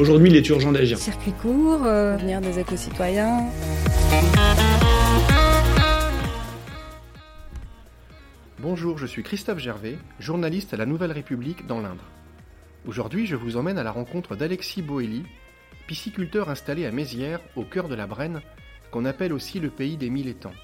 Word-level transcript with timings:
Aujourd'hui, 0.00 0.28
il 0.28 0.34
est 0.34 0.48
urgent 0.48 0.72
d'agir. 0.72 0.98
Circuit 0.98 1.32
court, 1.32 1.84
euh, 1.84 2.16
venir 2.16 2.40
des 2.40 2.58
éco-citoyens. 2.58 3.44
Bonjour, 8.58 8.98
je 8.98 9.06
suis 9.06 9.22
Christophe 9.22 9.60
Gervais, 9.60 9.96
journaliste 10.18 10.74
à 10.74 10.76
la 10.76 10.84
Nouvelle 10.84 11.12
République 11.12 11.68
dans 11.68 11.80
l'Indre. 11.80 12.02
Aujourd'hui, 12.88 13.26
je 13.26 13.36
vous 13.36 13.56
emmène 13.56 13.78
à 13.78 13.84
la 13.84 13.92
rencontre 13.92 14.34
d'Alexis 14.34 14.82
Boély, 14.82 15.22
pisciculteur 15.86 16.50
installé 16.50 16.86
à 16.86 16.90
Mézières, 16.90 17.40
au 17.54 17.62
cœur 17.62 17.86
de 17.86 17.94
la 17.94 18.08
Brenne, 18.08 18.40
qu'on 18.90 19.04
appelle 19.04 19.32
aussi 19.32 19.60
le 19.60 19.70
pays 19.70 19.96
des 19.96 20.10
mille 20.10 20.26
étangs. 20.26 20.54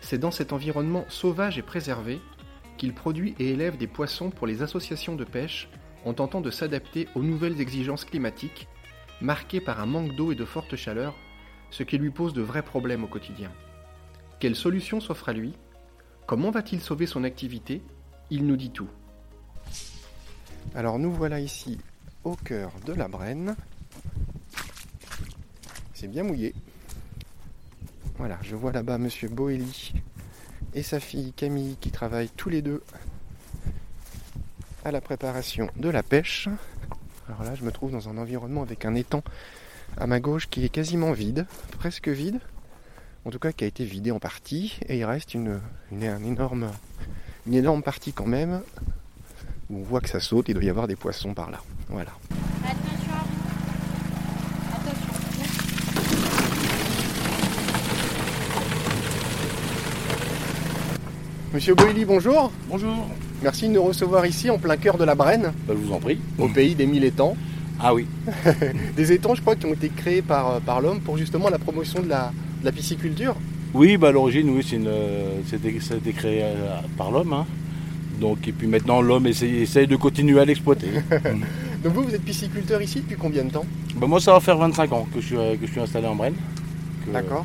C'est 0.00 0.18
dans 0.18 0.30
cet 0.30 0.52
environnement 0.52 1.06
sauvage 1.08 1.58
et 1.58 1.62
préservé 1.62 2.20
qu'il 2.76 2.94
produit 2.94 3.34
et 3.40 3.50
élève 3.50 3.76
des 3.76 3.88
poissons 3.88 4.30
pour 4.30 4.46
les 4.46 4.62
associations 4.62 5.16
de 5.16 5.24
pêche 5.24 5.68
en 6.06 6.14
tentant 6.14 6.40
de 6.40 6.52
s'adapter 6.52 7.08
aux 7.16 7.22
nouvelles 7.22 7.60
exigences 7.60 8.04
climatiques, 8.04 8.68
marquées 9.20 9.60
par 9.60 9.80
un 9.80 9.86
manque 9.86 10.14
d'eau 10.14 10.30
et 10.30 10.36
de 10.36 10.44
forte 10.44 10.76
chaleur, 10.76 11.14
ce 11.70 11.82
qui 11.82 11.98
lui 11.98 12.10
pose 12.10 12.32
de 12.32 12.42
vrais 12.42 12.62
problèmes 12.62 13.02
au 13.02 13.08
quotidien. 13.08 13.50
Quelle 14.38 14.54
solution 14.54 15.00
s'offre 15.00 15.28
à 15.28 15.32
lui? 15.32 15.52
Comment 16.26 16.52
va-t-il 16.52 16.80
sauver 16.80 17.06
son 17.06 17.24
activité? 17.24 17.82
Il 18.30 18.46
nous 18.46 18.56
dit 18.56 18.70
tout. 18.70 18.88
Alors 20.76 20.98
nous 21.00 21.12
voilà 21.12 21.40
ici 21.40 21.78
au 22.22 22.36
cœur 22.36 22.70
de 22.86 22.92
la 22.92 23.08
Brenne. 23.08 23.56
C'est 25.92 26.08
bien 26.08 26.22
mouillé. 26.22 26.54
Voilà, 28.16 28.38
je 28.42 28.54
vois 28.54 28.72
là-bas 28.72 28.98
Monsieur 28.98 29.28
Boély 29.28 29.92
et 30.72 30.82
sa 30.82 31.00
fille 31.00 31.32
Camille 31.32 31.76
qui 31.80 31.90
travaillent 31.90 32.30
tous 32.36 32.48
les 32.48 32.62
deux 32.62 32.82
à 34.86 34.92
la 34.92 35.00
préparation 35.00 35.68
de 35.74 35.88
la 35.88 36.04
pêche. 36.04 36.48
Alors 37.28 37.42
là, 37.42 37.56
je 37.56 37.64
me 37.64 37.72
trouve 37.72 37.90
dans 37.90 38.08
un 38.08 38.18
environnement 38.18 38.62
avec 38.62 38.84
un 38.84 38.94
étang 38.94 39.24
à 39.96 40.06
ma 40.06 40.20
gauche 40.20 40.48
qui 40.48 40.64
est 40.64 40.68
quasiment 40.68 41.10
vide, 41.10 41.44
presque 41.76 42.06
vide. 42.06 42.38
En 43.24 43.30
tout 43.30 43.40
cas, 43.40 43.50
qui 43.50 43.64
a 43.64 43.66
été 43.66 43.84
vidé 43.84 44.12
en 44.12 44.20
partie. 44.20 44.78
Et 44.88 44.98
il 44.98 45.04
reste 45.04 45.34
une, 45.34 45.60
énorme, 45.90 46.70
une 47.48 47.54
énorme 47.54 47.82
partie 47.82 48.12
quand 48.12 48.26
même 48.26 48.62
où 49.70 49.78
on 49.78 49.82
voit 49.82 50.00
que 50.00 50.08
ça 50.08 50.20
saute. 50.20 50.48
Il 50.48 50.54
doit 50.54 50.62
y 50.62 50.70
avoir 50.70 50.86
des 50.86 50.94
poissons 50.94 51.34
par 51.34 51.50
là. 51.50 51.60
Voilà. 51.88 52.12
Monsieur 61.52 61.74
Boilly, 61.74 62.04
bonjour. 62.04 62.52
Bonjour. 62.68 63.08
Merci 63.42 63.68
de 63.68 63.74
nous 63.74 63.82
recevoir 63.82 64.24
ici 64.26 64.50
en 64.50 64.58
plein 64.58 64.76
cœur 64.76 64.96
de 64.96 65.04
la 65.04 65.14
Brenne. 65.14 65.52
Bah, 65.66 65.74
je 65.76 65.86
vous 65.86 65.92
en 65.92 65.98
prie. 65.98 66.18
Au 66.38 66.48
pays 66.48 66.74
des 66.74 66.86
mille 66.86 67.04
étangs. 67.04 67.36
Ah 67.78 67.92
oui. 67.92 68.06
des 68.96 69.12
étangs, 69.12 69.34
je 69.34 69.42
crois, 69.42 69.54
qui 69.54 69.66
ont 69.66 69.74
été 69.74 69.90
créés 69.90 70.22
par, 70.22 70.50
euh, 70.50 70.60
par 70.60 70.80
l'homme 70.80 71.00
pour 71.00 71.18
justement 71.18 71.50
la 71.50 71.58
promotion 71.58 72.00
de 72.02 72.08
la, 72.08 72.32
pisciculture. 72.72 73.36
Oui, 73.74 73.98
bah, 73.98 74.08
à 74.08 74.12
l'origine, 74.12 74.48
oui, 74.48 74.64
c'est 74.66 74.76
une, 74.76 74.88
ça 75.46 75.56
a 75.56 75.96
été 75.98 76.12
créé 76.12 76.40
euh, 76.42 76.78
par 76.96 77.10
l'homme. 77.10 77.34
Hein. 77.34 77.44
Donc, 78.18 78.48
et 78.48 78.52
puis 78.52 78.66
maintenant, 78.66 79.02
l'homme 79.02 79.26
essaye, 79.26 79.86
de 79.86 79.96
continuer 79.96 80.40
à 80.40 80.46
l'exploiter. 80.46 80.88
Donc 81.84 81.92
vous, 81.92 82.04
vous 82.04 82.14
êtes 82.14 82.24
pisciculteur 82.24 82.80
ici 82.80 83.00
depuis 83.00 83.16
combien 83.16 83.44
de 83.44 83.50
temps? 83.50 83.66
Bah, 83.96 84.06
Moi, 84.06 84.22
ça 84.22 84.32
va 84.32 84.40
faire 84.40 84.56
25 84.56 84.92
ans 84.92 85.06
que 85.14 85.20
je 85.20 85.26
suis, 85.26 85.36
que 85.36 85.66
je 85.66 85.72
suis 85.72 85.80
installé 85.80 86.06
en 86.06 86.14
Brenne. 86.14 86.36
D'accord. 87.12 87.44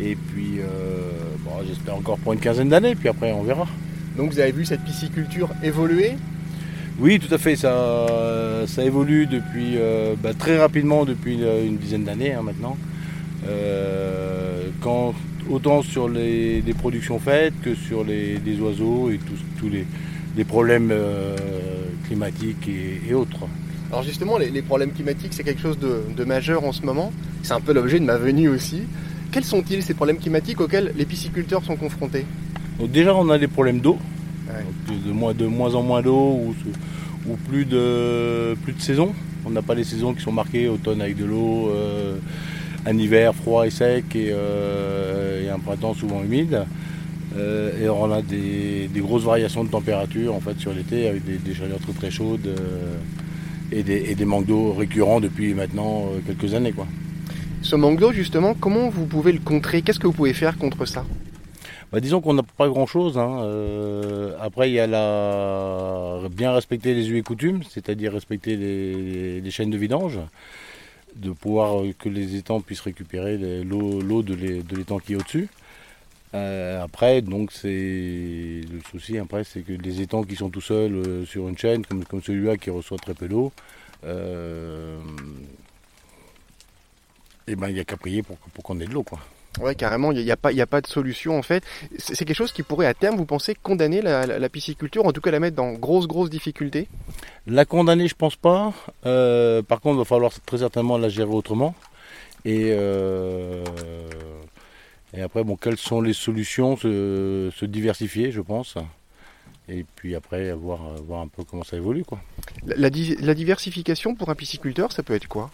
Et 0.00 0.16
puis, 0.16 0.60
euh, 0.60 1.64
j'espère 1.66 1.96
encore 1.96 2.16
pour 2.18 2.32
une 2.32 2.40
quinzaine 2.40 2.70
d'années, 2.70 2.94
puis 2.94 3.10
après 3.10 3.32
on 3.32 3.42
verra. 3.42 3.66
Donc 4.20 4.34
vous 4.34 4.38
avez 4.40 4.52
vu 4.52 4.66
cette 4.66 4.82
pisciculture 4.82 5.48
évoluer 5.64 6.12
Oui, 6.98 7.18
tout 7.18 7.34
à 7.34 7.38
fait. 7.38 7.56
Ça, 7.56 8.66
ça 8.66 8.84
évolue 8.84 9.26
depuis 9.26 9.78
euh, 9.78 10.14
bah, 10.22 10.34
très 10.34 10.58
rapidement 10.58 11.06
depuis 11.06 11.38
euh, 11.40 11.64
une 11.66 11.78
dizaine 11.78 12.04
d'années 12.04 12.34
hein, 12.34 12.42
maintenant. 12.42 12.76
quand, 14.82 15.14
autant 15.48 15.80
sur 15.80 16.06
les, 16.06 16.62
productions 16.78 17.18
faites 17.18 17.54
que 17.62 17.74
sur 17.74 18.04
les, 18.04 18.38
oiseaux 18.60 19.08
et 19.10 19.18
tous, 19.58 19.70
les, 19.70 20.44
problèmes 20.44 20.92
climatiques 22.06 22.68
et, 23.08 23.14
autres. 23.14 23.48
Alors 23.90 24.02
justement, 24.02 24.36
les, 24.36 24.60
problèmes 24.60 24.92
climatiques, 24.92 25.32
c'est 25.32 25.44
quelque 25.44 25.62
chose 25.62 25.78
de 25.78 26.24
majeur 26.24 26.64
en 26.64 26.72
ce 26.72 26.82
moment. 26.82 27.10
C'est 27.42 27.54
un 27.54 27.60
peu 27.62 27.72
l'objet 27.72 27.98
de 27.98 28.04
ma 28.04 28.18
venue 28.18 28.50
aussi. 28.50 28.82
Quels 29.32 29.44
sont-ils 29.44 29.82
ces 29.82 29.94
problèmes 29.94 30.18
climatiques 30.18 30.60
auxquels 30.60 30.92
les 30.94 31.06
pisciculteurs 31.06 31.64
sont 31.64 31.76
confrontés? 31.76 32.26
Déjà, 32.88 33.14
on 33.14 33.28
a 33.28 33.38
des 33.38 33.48
problèmes 33.48 33.80
d'eau, 33.80 33.98
de, 34.88 35.12
moins, 35.12 35.34
de 35.34 35.46
moins 35.46 35.74
en 35.74 35.82
moins 35.82 36.02
d'eau 36.02 36.54
ou, 37.26 37.36
plus, 37.48 37.64
de, 37.64 38.54
plus 38.62 38.72
de 38.72 38.80
saison. 38.80 39.12
On 39.44 39.50
n'a 39.50 39.62
pas 39.62 39.74
les 39.74 39.84
saisons 39.84 40.14
qui 40.14 40.22
sont 40.22 40.32
marquées, 40.32 40.68
automne 40.68 41.00
avec 41.00 41.16
de 41.16 41.24
l'eau, 41.24 41.70
euh, 41.70 42.16
un 42.86 42.96
hiver 42.96 43.34
froid 43.34 43.66
et 43.66 43.70
sec 43.70 44.04
et, 44.14 44.30
euh, 44.30 45.52
un 45.52 45.58
printemps 45.58 45.94
souvent 45.94 46.22
humide. 46.22 46.64
Euh, 47.36 47.84
et 47.84 47.88
on 47.88 48.10
a 48.10 48.22
des, 48.22 48.88
grosses 48.96 49.24
variations 49.24 49.62
de 49.64 49.68
température 49.68 50.34
en 50.34 50.40
fait 50.40 50.58
sur 50.58 50.72
l'été 50.72 51.08
avec 51.08 51.22
des, 51.24 51.54
chaleurs 51.54 51.78
très 51.78 51.92
très 51.92 52.10
chaudes 52.10 52.48
et, 53.70 53.82
des, 53.82 54.10
et, 54.10 54.14
des, 54.14 54.24
manques 54.24 54.46
d'eau 54.46 54.72
récurrents 54.72 55.20
depuis 55.20 55.54
maintenant 55.54 56.06
quelques 56.26 56.54
années. 56.54 56.72
Quoi. 56.72 56.86
Ce 57.62 57.76
manque 57.76 58.00
d'eau, 58.00 58.12
justement, 58.12 58.54
comment 58.54 58.88
vous 58.88 59.06
pouvez 59.06 59.32
le 59.32 59.38
contrer? 59.38 59.82
Qu'est-ce 59.82 60.00
que 60.00 60.06
vous 60.06 60.12
pouvez 60.12 60.32
faire 60.32 60.56
contre 60.56 60.86
ça? 60.86 61.04
Bah, 61.92 62.00
disons 62.00 62.20
qu'on 62.20 62.34
n'a 62.34 62.42
pas 62.42 62.68
grand-chose. 62.68 63.18
Hein. 63.18 63.42
Euh, 63.42 64.36
après, 64.40 64.70
il 64.70 64.74
y 64.74 64.80
a 64.80 64.86
la... 64.86 66.20
bien 66.30 66.52
respecter 66.52 66.94
les 66.94 67.10
us 67.10 67.18
et 67.18 67.22
coutumes, 67.22 67.62
c'est-à-dire 67.64 68.12
respecter 68.12 68.56
les, 68.56 69.50
chaînes 69.50 69.70
de 69.70 69.78
vidange, 69.78 70.20
de 71.16 71.30
pouvoir 71.30 71.82
euh, 71.82 71.92
que 71.98 72.08
les 72.08 72.36
étangs 72.36 72.60
puissent 72.60 72.80
récupérer 72.80 73.36
l'eau 73.64 74.22
de 74.22 74.34
l'étang 74.76 74.98
qui 74.98 75.14
est 75.14 75.16
au-dessus. 75.16 75.48
Euh, 76.34 76.82
après, 76.82 77.22
donc 77.22 77.50
c'est 77.50 77.68
le 77.68 78.80
souci. 78.88 79.18
Après, 79.18 79.42
c'est 79.42 79.62
que 79.62 79.72
les 79.72 80.00
étangs 80.00 80.22
qui 80.22 80.36
sont 80.36 80.50
tout 80.50 80.60
seuls 80.60 81.26
sur 81.26 81.48
une 81.48 81.58
chaîne, 81.58 81.84
comme, 81.84 82.04
comme 82.04 82.22
celui-là 82.22 82.56
qui 82.56 82.70
reçoit 82.70 82.98
très 82.98 83.14
peu 83.14 83.28
d'eau, 83.28 83.52
eh 84.04 84.06
ben, 87.56 87.68
il 87.68 87.74
n'y 87.74 87.80
a 87.80 87.84
qu'à 87.84 87.96
prier 87.96 88.22
pour, 88.22 88.38
qu'on 88.62 88.78
ait 88.78 88.86
de 88.86 88.92
l'eau. 88.92 89.02
Quoi. 89.02 89.18
Ouais, 89.58 89.74
carrément, 89.74 90.12
il 90.12 90.24
n'y 90.24 90.30
a, 90.30 90.36
pas, 90.36 90.50
a 90.56 90.66
pas 90.66 90.80
de 90.80 90.86
solution 90.86 91.36
en 91.36 91.42
fait. 91.42 91.64
C'est 91.98 92.24
quelque 92.24 92.36
chose 92.36 92.52
qui 92.52 92.62
pourrait 92.62 92.86
à 92.86 92.94
terme, 92.94 93.16
vous 93.16 93.26
pensez, 93.26 93.54
condamner 93.54 94.00
la, 94.00 94.48
pisciculture, 94.48 95.04
en 95.06 95.12
tout 95.12 95.20
cas 95.20 95.32
la 95.32 95.40
mettre 95.40 95.56
dans 95.56 95.72
grosses, 95.72 96.06
grosses 96.06 96.30
difficultés? 96.30 96.86
La 97.46 97.64
condamner, 97.64 98.06
je 98.06 98.14
pense 98.14 98.36
pas. 98.36 98.72
Euh, 99.06 99.62
par 99.62 99.80
contre, 99.80 99.96
il 99.96 99.98
va 99.98 100.04
falloir 100.04 100.32
très 100.46 100.58
certainement 100.58 100.98
la 100.98 101.08
gérer 101.08 101.30
autrement. 101.30 101.74
Et, 102.44 102.70
euh, 102.70 103.64
et 105.14 105.20
après, 105.20 105.42
bon, 105.42 105.56
quelles 105.56 105.78
sont 105.78 106.00
les 106.00 106.12
solutions? 106.12 106.76
Se, 106.76 107.64
diversifier, 107.64 108.30
je 108.30 108.40
pense. 108.40 108.76
Et 109.68 109.84
puis 109.96 110.14
après, 110.14 110.52
voir, 110.52 110.80
voir 111.06 111.20
un 111.22 111.28
peu 111.28 111.42
comment 111.42 111.64
ça 111.64 111.76
évolue. 111.76 112.04
Quoi. 112.04 112.20
La, 112.66 112.88
la 112.88 113.34
diversification 113.34 114.14
pour 114.14 114.30
un 114.30 114.34
pisciculteur, 114.36 114.92
ça 114.92 115.02
peut 115.02 115.14
être 115.14 115.28
quoi? 115.28 115.50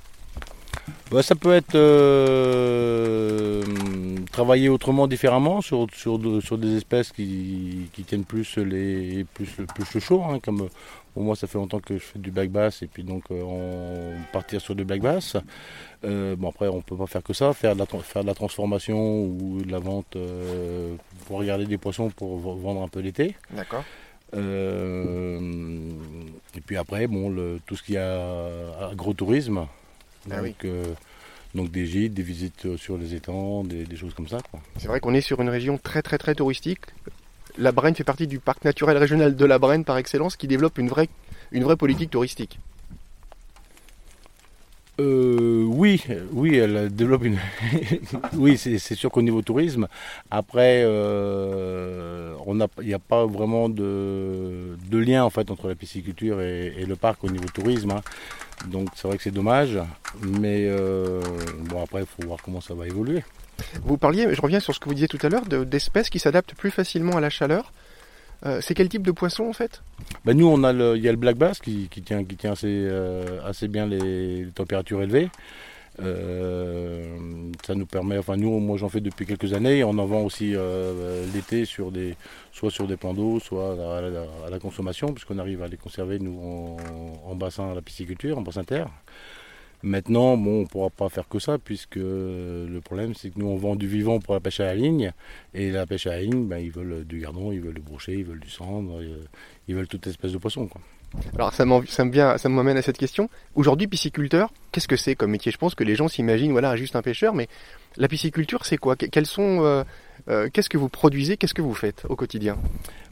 Bah, 1.10 1.22
ça 1.22 1.34
peut 1.36 1.52
être 1.52 1.74
euh, 1.76 3.62
travailler 4.33 4.68
autrement, 4.68 5.06
différemment, 5.06 5.60
sur, 5.60 5.86
sur, 5.92 6.21
sur 6.42 6.59
des 6.59 6.77
espèces 6.77 7.12
qui, 7.12 7.88
qui, 7.92 8.03
tiennent 8.03 8.24
plus, 8.24 8.59
les, 8.59 9.24
plus, 9.34 9.47
plus 9.47 9.94
le 9.94 10.00
chaud. 10.00 10.24
Hein, 10.28 10.41
comme 10.42 10.68
pour 11.15 11.22
moi, 11.22 11.36
ça 11.36 11.47
fait 11.47 11.59
longtemps 11.59 11.78
que 11.80 11.94
je 11.94 12.03
fais 12.03 12.18
du 12.18 12.30
black 12.30 12.50
bass 12.50 12.83
et 12.83 12.88
puis 12.88 13.03
donc 13.04 13.22
euh, 13.30 13.41
on 13.42 14.12
partir 14.33 14.60
sur 14.60 14.74
du 14.74 14.84
black 14.84 15.00
bass. 15.00 15.36
Euh, 16.04 16.34
bon, 16.36 16.48
après, 16.50 16.66
on 16.68 16.83
peut 16.83 16.97
pas 16.97 17.06
faire 17.06 17.22
que 17.22 17.33
ça, 17.33 17.53
faire 17.53 17.74
de 17.74 17.80
la, 17.80 17.86
faire 17.86 18.22
de 18.22 18.27
la 18.27 18.34
transformation 18.34 19.24
ou 19.24 19.62
de 19.65 19.71
la 19.71 19.78
vente 19.78 20.16
pour 21.27 21.38
regarder 21.38 21.66
des 21.66 21.78
poissons 21.78 22.10
pour 22.10 22.36
vendre 22.38 22.83
un 22.83 22.88
peu 22.88 22.98
l'été. 23.00 23.36
D'accord. 23.53 23.84
et 24.34 24.41
puis 26.66 26.77
après, 26.77 27.06
bon, 27.06 27.30
le, 27.30 27.60
tout 27.65 27.77
ce 27.77 27.83
qui 27.84 27.97
a 27.97 28.88
agrotourisme, 28.91 29.66
ah 30.30 30.42
donc, 30.42 30.64
euh, 30.64 30.84
donc 31.54 31.70
des 31.70 31.86
gîtes, 31.86 32.14
des 32.14 32.22
visites 32.22 32.66
euh, 32.66 32.76
sur 32.76 32.98
les 32.98 33.14
étangs, 33.14 33.64
des, 33.64 33.96
choses 33.96 34.14
comme 34.14 34.28
ça. 34.28 34.38
C'est 34.78 34.88
vrai 34.88 35.00
qu'on 35.00 35.14
est 35.14 35.20
sur 35.20 35.40
une 35.40 35.48
région 35.48 35.78
très 35.78 36.02
très 36.02 36.18
très 36.18 36.34
touristique. 36.34 36.80
La 37.58 37.72
Brenne 37.72 37.94
fait 37.94 38.04
partie 38.04 38.26
du 38.26 38.38
parc 38.38 38.64
naturel 38.64 38.98
régional 38.98 39.34
de 39.34 39.44
la 39.44 39.58
Brenne 39.58 39.84
par 39.84 39.96
excellence 39.96 40.36
qui 40.36 40.46
développe 40.46 40.78
une 40.78 40.88
vraie, 40.88 41.08
une 41.52 41.64
vraie 41.64 41.76
politique 41.76 42.10
touristique. 42.10 42.58
Euh, 44.98 45.64
oui, 45.66 46.02
oui, 46.32 46.56
elle 46.56 46.94
développe 46.94 47.24
une. 47.24 47.38
oui, 48.34 48.56
c'est 48.56 48.78
sûr 48.78 49.10
qu'au 49.10 49.20
niveau 49.20 49.42
tourisme, 49.42 49.88
après, 50.30 50.82
euh, 50.84 52.34
on 52.46 52.58
il 52.58 52.86
n'y 52.86 52.94
a 52.94 52.98
pas 52.98 53.26
vraiment 53.26 53.68
de, 53.68 54.76
de, 54.90 54.98
lien 54.98 55.22
en 55.22 55.28
fait 55.28 55.50
entre 55.50 55.68
la 55.68 55.74
pisciculture 55.74 56.40
et, 56.40 56.84
le 56.86 56.96
parc 56.96 57.24
au 57.24 57.30
niveau 57.30 57.48
tourisme. 57.52 57.90
hein. 57.90 58.00
Donc 58.68 58.88
c'est 58.94 59.06
vrai 59.06 59.16
que 59.16 59.22
c'est 59.22 59.30
dommage, 59.30 59.78
mais 60.22 60.66
euh, 60.66 61.20
bon 61.64 61.82
après, 61.82 62.00
il 62.00 62.06
faut 62.06 62.26
voir 62.26 62.41
comment 62.42 62.60
ça 62.60 62.74
va 62.74 62.86
évoluer. 62.86 63.22
Vous 63.82 63.97
parliez, 63.97 64.34
je 64.34 64.41
reviens 64.41 64.60
sur 64.60 64.74
ce 64.74 64.80
que 64.80 64.86
vous 64.88 64.94
disiez 64.94 65.08
tout 65.08 65.18
à 65.22 65.28
l'heure, 65.28 65.47
de- 65.47 65.64
d'espèces 65.64 66.10
qui 66.10 66.18
s'adaptent 66.18 66.54
plus 66.54 66.70
facilement 66.70 67.16
à 67.16 67.20
la 67.20 67.30
chaleur. 67.30 67.72
Euh, 68.44 68.60
c'est 68.60 68.74
quel 68.74 68.88
type 68.88 69.03
de 69.03 69.12
poisson 69.12 69.44
en 69.44 69.53
fait? 69.54 69.82
Ben, 70.24 70.36
nous, 70.36 70.47
on 70.47 70.62
a 70.62 70.72
le, 70.72 70.97
il 70.97 71.03
y 71.03 71.08
a 71.08 71.10
le 71.12 71.16
black 71.16 71.36
bass 71.36 71.58
qui, 71.58 71.88
qui 71.91 72.03
tient, 72.03 72.22
qui 72.24 72.36
tient 72.36 72.53
assez, 72.53 72.66
euh, 72.68 73.41
assez 73.47 73.66
bien 73.68 73.86
les, 73.86 74.44
les 74.44 74.50
températures 74.53 75.02
élevées. 75.02 75.30
Euh, 76.02 77.09
ça 77.66 77.74
nous 77.74 77.86
permet, 77.86 78.16
enfin 78.16 78.36
nous, 78.36 78.60
moi 78.60 78.77
j'en 78.77 78.89
fais 78.89 79.01
depuis 79.01 79.27
quelques 79.27 79.53
années, 79.53 79.83
on 79.83 79.98
en 79.98 80.07
vend 80.07 80.22
aussi 80.22 80.53
euh, 80.54 81.27
l'été 81.34 81.65
sur 81.65 81.91
des, 81.91 82.15
soit 82.53 82.71
sur 82.71 82.86
des 82.86 82.97
plans 82.97 83.13
d'eau, 83.13 83.41
soit 83.41 83.72
à 83.97 84.48
la, 84.51 84.59
consommation, 84.60 85.13
puisqu'on 85.13 85.39
arrive 85.39 85.63
à 85.63 85.68
les 85.68 85.77
conserver 85.77 86.21
nous 86.21 86.77
en, 87.24 87.34
bassin 87.34 87.72
à 87.72 87.74
la 87.74 87.83
pisciculture, 87.83 88.39
en 88.39 88.42
bassin 88.42 88.63
terre. 88.63 88.89
Maintenant, 89.83 90.36
bon, 90.36 90.59
on 90.59 90.60
ne 90.60 90.66
pourra 90.66 90.91
pas 90.91 91.09
faire 91.09 91.28
que 91.28 91.41
ça, 91.41 91.59
puisque 91.59 91.97
le 91.97 92.78
problème 92.84 93.15
c'est 93.15 93.30
que 93.30 93.39
nous 93.41 93.47
on 93.47 93.57
vend 93.57 93.74
du 93.74 93.89
vivant 93.89 94.21
pour 94.21 94.34
la 94.34 94.41
pêche 94.41 94.60
à 94.60 94.66
la 94.66 94.77
ligne, 94.77 95.12
et 95.53 95.72
la 95.72 95.86
pêche 95.86 96.07
à 96.07 96.10
la 96.10 96.22
ligne, 96.22 96.47
ben, 96.47 96.59
ils 96.59 96.71
veulent 96.71 97.04
du 97.04 97.19
gardon, 97.19 97.51
ils 97.51 97.60
veulent 97.60 97.74
du 97.74 97.83
brochet, 97.83 98.15
ils 98.15 98.24
veulent 98.24 98.41
du 98.41 98.51
cendre, 98.51 99.01
euh, 99.01 99.24
ils 99.66 99.74
veulent 99.74 99.89
toute 99.89 100.07
espèce 100.07 100.33
de 100.33 100.39
poisson. 100.39 100.69
Alors 101.34 101.53
ça 101.54 101.64
ça 101.88 102.04
me 102.04 102.10
vient, 102.12 102.36
ça 102.36 102.48
m'amène 102.48 102.76
à 102.76 102.82
cette 102.82 102.98
question. 102.98 103.30
Aujourd'hui, 103.54 103.86
pisciculteur, 103.86 104.50
qu'est-ce 104.72 104.88
que 104.88 104.97
c'est 104.97 105.14
comme 105.14 105.30
métier? 105.30 105.50
Je 105.53 105.56
pense 105.58 105.74
que 105.74 105.84
les 105.84 105.94
gens 105.94 106.08
s'imaginent, 106.08 106.53
voilà, 106.53 106.76
juste 106.76 106.94
un 106.97 107.03
pêcheur, 107.03 107.34
mais 107.34 107.48
la 107.97 108.08
pisciculture, 108.08 108.64
c'est 108.66 108.76
quoi? 108.76 108.97
Que- 108.97 109.06
Quels 109.06 109.24
sont, 109.26 109.64
euh, 109.64 109.84
euh, 110.28 110.48
qu'est-ce 110.53 110.68
que 110.68 110.76
vous 110.76 110.88
produisez? 110.91 111.36
Qu'est-ce 111.38 111.54
que 111.54 111.62
vous 111.62 111.72
faites 111.74 112.04
au 112.08 112.16
quotidien? 112.16 112.58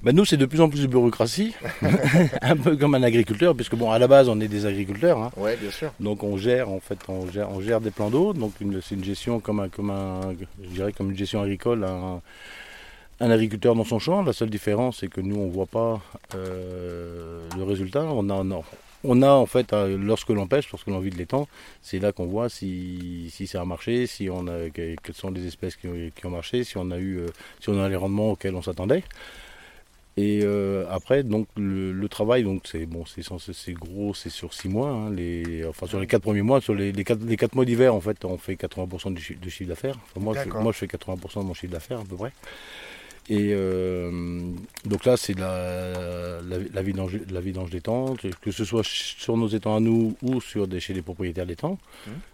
Ben 0.02 0.14
nous, 0.14 0.26
c'est 0.26 0.36
de 0.36 0.44
plus 0.44 0.60
en 0.60 0.68
plus 0.68 0.82
de 0.82 0.86
bureaucratie, 0.86 1.54
un 2.42 2.56
peu 2.56 2.76
comme 2.76 2.94
un 2.94 3.02
agriculteur, 3.02 3.54
puisque 3.54 3.74
bon, 3.74 3.90
à 3.90 3.98
la 3.98 4.06
base, 4.06 4.28
on 4.28 4.38
est 4.40 4.48
des 4.48 4.66
agriculteurs, 4.66 5.18
hein. 5.18 5.30
Ouais, 5.38 5.56
bien 5.56 5.70
sûr. 5.70 5.90
donc 6.00 6.22
on 6.24 6.36
gère 6.36 6.68
en 6.68 6.80
fait, 6.80 6.98
on 7.08 7.30
gère, 7.30 7.50
on 7.50 7.60
gère 7.62 7.80
des 7.80 7.90
plans 7.90 8.10
d'eau, 8.10 8.34
donc 8.34 8.52
une- 8.60 8.82
c'est 8.82 8.96
une 8.96 9.04
gestion 9.04 9.40
comme 9.40 9.60
un, 9.60 9.68
comme 9.70 9.90
un, 9.90 10.20
je 10.62 10.68
dirais 10.68 10.92
comme 10.92 11.10
une 11.10 11.16
gestion 11.16 11.40
agricole, 11.40 11.84
un, 11.84 12.20
un 13.20 13.30
agriculteur 13.30 13.74
dans 13.74 13.84
son 13.84 13.98
champ. 13.98 14.22
La 14.22 14.32
seule 14.32 14.50
différence, 14.50 14.98
c'est 15.00 15.08
que 15.08 15.20
nous, 15.20 15.36
on 15.36 15.48
voit 15.48 15.66
pas 15.66 16.00
euh, 16.34 17.40
le 17.56 17.62
résultat. 17.64 18.04
On 18.04 18.28
a, 18.30 18.42
non. 18.44 18.62
On 19.06 19.20
a 19.20 19.30
en 19.30 19.44
fait, 19.44 19.72
euh, 19.74 19.98
lorsque 19.98 20.30
l'on 20.30 20.46
pêche, 20.46 20.70
lorsque 20.72 20.86
l'on 20.86 20.98
vit 20.98 21.10
de 21.10 21.16
l'étang, 21.18 21.46
c'est 21.82 21.98
là 21.98 22.12
qu'on 22.12 22.24
voit 22.26 22.48
si, 22.48 23.30
si 23.30 23.46
ça 23.46 23.60
a 23.60 23.64
marché, 23.66 24.06
si 24.06 24.30
on 24.30 24.46
a, 24.46 24.70
que- 24.70 24.94
quelles 25.02 25.14
sont 25.14 25.30
les 25.30 25.46
espèces 25.46 25.76
qui 25.76 25.86
ont, 25.88 26.10
qui 26.16 26.24
ont 26.26 26.30
marché, 26.30 26.64
si 26.64 26.78
on 26.78 26.90
a 26.90 26.96
eu, 26.98 27.18
euh, 27.18 27.26
si 27.60 27.68
on 27.68 27.78
a 27.82 27.88
les 27.88 27.96
rendements 27.96 28.30
auxquels 28.32 28.54
on 28.54 28.62
s'attendait. 28.62 29.04
Et 30.16 30.40
euh, 30.44 30.86
après, 30.90 31.24
donc 31.24 31.48
le, 31.56 31.92
le 31.92 32.08
travail, 32.08 32.44
donc 32.44 32.62
c'est 32.70 32.86
bon, 32.86 33.04
c'est 33.04 33.72
gros, 33.74 34.14
c'est 34.14 34.30
sur 34.30 34.54
six 34.54 34.68
mois, 34.68 34.88
hein, 34.90 35.10
les, 35.10 35.66
enfin 35.66 35.86
sur 35.88 35.98
les 35.98 36.06
quatre 36.06 36.22
premiers 36.22 36.40
mois, 36.42 36.60
sur 36.60 36.72
les, 36.74 36.92
les 36.92 37.02
quatre, 37.04 37.22
les 37.24 37.36
quatre 37.36 37.56
mois 37.56 37.64
d'hiver, 37.64 37.92
en 37.94 38.00
fait, 38.00 38.24
on 38.24 38.38
fait 38.38 38.54
80% 38.54 39.12
du, 39.12 39.20
chi- 39.20 39.34
du 39.34 39.50
chiffre 39.50 39.68
d'affaires. 39.68 39.96
Enfin, 40.14 40.20
moi, 40.24 40.34
moi, 40.62 40.72
je 40.72 40.78
fais 40.78 40.86
80% 40.86 41.40
de 41.42 41.46
mon 41.46 41.52
chiffre 41.54 41.72
d'affaires 41.72 41.98
à 42.00 42.04
peu 42.04 42.14
près. 42.16 42.32
Et 43.30 43.52
euh, 43.54 44.52
donc 44.84 45.06
là, 45.06 45.16
c'est 45.16 45.38
la, 45.38 46.42
la, 46.42 46.58
la 46.72 46.82
vidange, 46.82 47.18
la 47.30 47.40
vidange 47.40 47.70
d'étangs, 47.70 48.16
que 48.42 48.50
ce 48.50 48.64
soit 48.66 48.84
sur 48.84 49.38
nos 49.38 49.48
étangs 49.48 49.76
à 49.76 49.80
nous 49.80 50.14
ou 50.20 50.42
sur 50.42 50.68
des, 50.68 50.78
chez 50.78 50.92
les 50.92 51.00
propriétaires 51.00 51.46
d'étangs. 51.46 51.78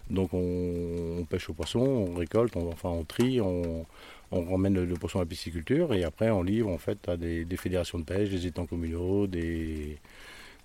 Donc 0.09 0.33
on, 0.33 1.19
on 1.19 1.23
pêche 1.23 1.49
au 1.49 1.53
poisson, 1.53 1.79
on 1.79 2.15
récolte, 2.15 2.57
on, 2.57 2.69
enfin 2.69 2.89
on 2.89 3.05
trie, 3.05 3.39
on, 3.39 3.85
on 4.31 4.43
ramène 4.51 4.73
le, 4.73 4.85
le 4.85 4.95
poisson 4.95 5.19
à 5.19 5.21
la 5.21 5.25
pisciculture 5.27 5.93
et 5.93 6.03
après 6.03 6.29
on 6.29 6.43
livre 6.43 6.69
en 6.69 6.77
fait 6.77 7.07
à 7.07 7.15
des, 7.15 7.45
des 7.45 7.57
fédérations 7.57 7.97
de 7.99 8.03
pêche, 8.03 8.29
des 8.29 8.45
étangs 8.47 8.65
communaux, 8.65 9.27
des, 9.27 9.97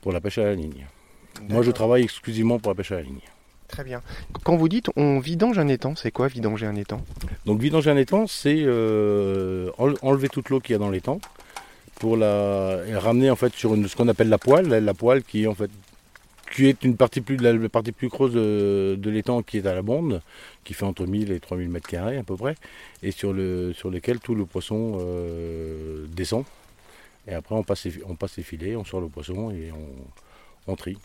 pour 0.00 0.10
la 0.10 0.20
pêche 0.20 0.38
à 0.38 0.44
la 0.44 0.56
ligne. 0.56 0.86
Moi 1.48 1.62
je 1.62 1.70
travaille 1.70 2.02
exclusivement 2.02 2.58
pour 2.58 2.72
la 2.72 2.74
pêche 2.74 2.90
à 2.90 2.96
la 2.96 3.02
ligne. 3.02 3.20
Très 3.68 3.84
bien. 3.84 4.00
Quand 4.44 4.56
vous 4.56 4.68
dites 4.68 4.90
on 4.96 5.18
vidange 5.18 5.58
un 5.58 5.68
étang, 5.68 5.94
c'est 5.96 6.10
quoi 6.10 6.28
vidanger 6.28 6.66
un 6.66 6.76
étang? 6.76 7.00
Donc 7.46 7.60
vidanger 7.60 7.90
un 7.90 7.96
étang, 7.96 8.26
c'est 8.26 8.56
euh, 8.60 9.70
enle- 9.78 9.96
enlever 10.02 10.28
toute 10.28 10.48
l'eau 10.50 10.60
qu'il 10.60 10.72
y 10.72 10.76
a 10.76 10.78
dans 10.78 10.90
l'étang 10.90 11.20
pour 11.96 12.16
la 12.16 12.78
ramener 13.00 13.30
en 13.30 13.36
fait 13.36 13.52
sur 13.54 13.74
une, 13.74 13.88
ce 13.88 13.96
qu'on 13.96 14.08
appelle 14.08 14.28
la 14.28 14.38
poêle, 14.38 14.68
la, 14.68 14.80
la 14.80 14.94
poêle 14.94 15.22
qui 15.24 15.44
est 15.44 15.46
en 15.46 15.54
fait 15.54 15.70
qui 16.54 16.66
est 16.66 16.84
une 16.84 16.96
partie 16.96 17.20
plus 17.20 17.36
la, 17.38 17.52
la 17.52 17.68
partie 17.68 17.90
plus 17.92 18.08
creuse 18.08 18.32
de, 18.32 18.96
de 18.98 19.10
l'étang 19.10 19.42
qui 19.42 19.58
est 19.58 19.66
à 19.66 19.74
la 19.74 19.82
bonde, 19.82 20.22
qui 20.62 20.72
fait 20.74 20.84
entre 20.84 21.04
1000 21.04 21.32
et 21.32 21.40
3000 21.40 21.68
mètres 21.68 21.88
carrés 21.88 22.18
à 22.18 22.22
peu 22.22 22.36
près, 22.36 22.54
et 23.02 23.10
sur 23.10 23.32
le 23.32 23.72
sur 23.74 23.90
lequel 23.90 24.20
tout 24.20 24.34
le 24.34 24.46
poisson 24.46 24.98
euh, 25.00 26.06
descend. 26.08 26.44
Et 27.26 27.34
après 27.34 27.56
on 27.56 27.64
passe 27.64 27.84
les, 27.84 27.94
on 28.08 28.14
passe 28.14 28.36
les 28.36 28.44
filets, 28.44 28.76
on 28.76 28.84
sort 28.84 29.00
le 29.00 29.08
poisson 29.08 29.50
et 29.50 29.72
on, 29.72 30.72
on 30.72 30.76
trie. 30.76 30.96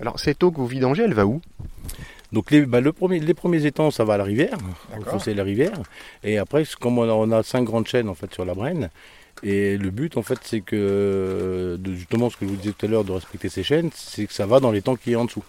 Alors 0.00 0.18
cette 0.18 0.42
eau 0.42 0.50
que 0.50 0.56
vous 0.56 0.66
vidangez, 0.66 1.04
elle 1.04 1.14
va 1.14 1.24
où? 1.26 1.40
Donc 2.32 2.50
les, 2.50 2.64
bah, 2.64 2.80
le 2.80 2.92
premier, 2.92 3.18
les 3.20 3.34
premiers 3.34 3.66
étangs, 3.66 3.90
ça 3.90 4.04
va 4.04 4.14
à 4.14 4.18
la 4.18 4.24
rivière, 4.24 4.56
fossé 5.10 5.32
de 5.32 5.36
la 5.38 5.44
rivière. 5.44 5.72
Et 6.22 6.38
après, 6.38 6.64
c'est 6.64 6.76
comme 6.78 6.98
on 6.98 7.02
a, 7.02 7.12
on 7.12 7.30
a 7.32 7.42
cinq 7.42 7.64
grandes 7.64 7.88
chaînes 7.88 8.08
en 8.08 8.14
fait 8.14 8.32
sur 8.32 8.44
la 8.44 8.54
Brenne. 8.54 8.90
Et 9.42 9.78
le 9.78 9.90
but, 9.90 10.16
en 10.18 10.22
fait, 10.22 10.38
c'est 10.42 10.60
que, 10.60 11.76
de, 11.80 11.94
justement, 11.94 12.28
ce 12.30 12.36
que 12.36 12.44
je 12.44 12.50
vous 12.50 12.56
disais 12.56 12.74
tout 12.76 12.86
à 12.86 12.88
l'heure, 12.88 13.04
de 13.04 13.12
respecter 13.12 13.48
ces 13.48 13.62
chaînes, 13.62 13.90
c'est 13.94 14.26
que 14.26 14.32
ça 14.34 14.44
va 14.46 14.60
dans 14.60 14.70
les 14.70 14.82
temps 14.82 14.96
qui 14.96 15.12
est 15.12 15.16
en 15.16 15.24
dessous. 15.24 15.42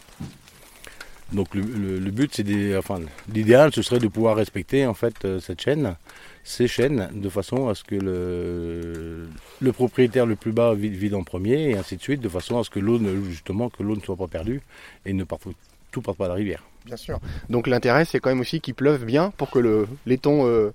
Donc 1.34 1.54
le, 1.56 1.62
le- 1.62 2.00
le 2.00 2.12
but, 2.12 2.32
c'est 2.34 2.44
des, 2.44 2.76
enfin, 2.76 3.00
l'idéal, 3.34 3.72
ce 3.74 3.82
serait 3.82 4.00
de 4.00 4.08
pouvoir 4.08 4.36
respecter 4.36 4.86
en 4.86 4.94
fait 4.94 5.24
euh, 5.24 5.40
cette 5.40 5.62
chaîne, 5.62 5.96
ces 6.44 6.68
chaînes, 6.68 7.10
de 7.14 7.30
façon 7.30 7.70
à 7.70 7.76
ce 7.76 7.84
que 7.86 7.96
le, 7.96 9.28
le 9.62 9.72
propriétaire 9.72 10.26
le 10.26 10.36
plus 10.36 10.52
bas 10.52 10.74
vide, 10.74 10.94
vide 10.94 11.14
en 11.14 11.24
premier, 11.24 11.70
et 11.72 11.78
ainsi 11.78 11.96
de 11.96 12.02
suite, 12.02 12.20
de 12.22 12.28
façon 12.30 12.60
à 12.60 12.64
ce 12.66 12.70
que 12.70 12.80
l'eau, 12.80 12.98
ne- 13.00 13.24
justement, 13.30 13.70
que 13.70 13.82
l'eau 13.84 13.96
ne 13.96 14.02
soit 14.02 14.18
pas 14.18 14.28
perdue 14.28 14.62
et 15.06 15.14
ne 15.14 15.24
parte, 15.24 15.44
tout 15.92 16.02
parte 16.02 16.18
pas 16.18 16.26
à 16.26 16.30
la 16.30 16.34
rivière. 16.34 16.64
Bien 16.86 16.98
sûr. 16.98 17.20
Donc 17.50 17.68
l'intérêt, 17.68 18.06
c'est 18.06 18.20
quand 18.20 18.30
même 18.30 18.40
aussi 18.42 18.60
qu'il 18.62 18.74
pleuve 18.76 19.06
bien 19.06 19.32
pour 19.38 19.50
que 19.50 19.60
le 19.60 19.88
l'étang 20.06 20.46
euh, 20.46 20.72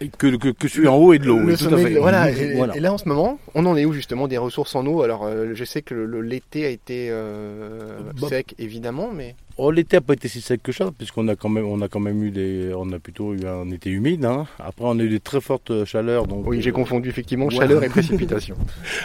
Et 0.00 0.08
Que, 0.08 0.34
que, 0.36 0.48
que 0.48 0.66
celui 0.66 0.88
en 0.88 0.96
haut 0.96 1.12
et 1.12 1.18
de 1.18 1.26
l'eau, 1.26 1.38
le. 1.38 1.54
Voilà. 2.00 2.30
Et, 2.30 2.54
Voilà. 2.56 2.74
et 2.76 2.80
là 2.80 2.92
en 2.92 2.98
ce 2.98 3.06
moment, 3.08 3.38
on 3.54 3.66
en 3.66 3.76
est 3.76 3.84
où 3.84 3.92
justement 3.92 4.28
des 4.28 4.38
ressources 4.38 4.74
en 4.74 4.84
eau? 4.86 5.02
Alors 5.02 5.24
euh, 5.24 5.52
je 5.54 5.64
sais 5.64 5.82
que 5.82 5.94
l'été 5.94 6.64
a 6.64 6.70
été 6.70 7.08
euh, 7.10 7.98
Bah. 8.20 8.28
sec 8.28 8.54
évidemment, 8.58 9.10
mais 9.14 9.34
Oh, 9.62 9.70
l'été 9.70 9.98
n'a 9.98 10.00
pas 10.00 10.14
été 10.14 10.26
si 10.26 10.40
sec 10.40 10.62
que 10.62 10.72
ça, 10.72 10.90
puisqu'on 10.96 11.28
a 11.28 11.36
quand 11.36 11.50
même, 11.50 11.66
on 11.66 11.82
a 11.82 11.88
quand 11.88 12.00
même 12.00 12.22
eu 12.24 12.30
des, 12.30 12.72
on 12.74 12.90
a 12.92 12.98
plutôt 12.98 13.34
eu 13.34 13.44
un 13.46 13.70
été 13.70 13.90
humide. 13.90 14.24
hein. 14.24 14.46
Après, 14.58 14.86
on 14.86 14.98
a 14.98 15.02
eu 15.02 15.10
des 15.10 15.20
très 15.20 15.42
fortes 15.42 15.84
chaleurs, 15.84 16.26
donc. 16.26 16.46
oui, 16.46 16.62
j'ai 16.62 16.70
euh, 16.70 16.72
confondu 16.72 17.10
effectivement 17.10 17.50
chaleur 17.50 17.84
et 17.84 17.88
précipitation. 17.98 18.56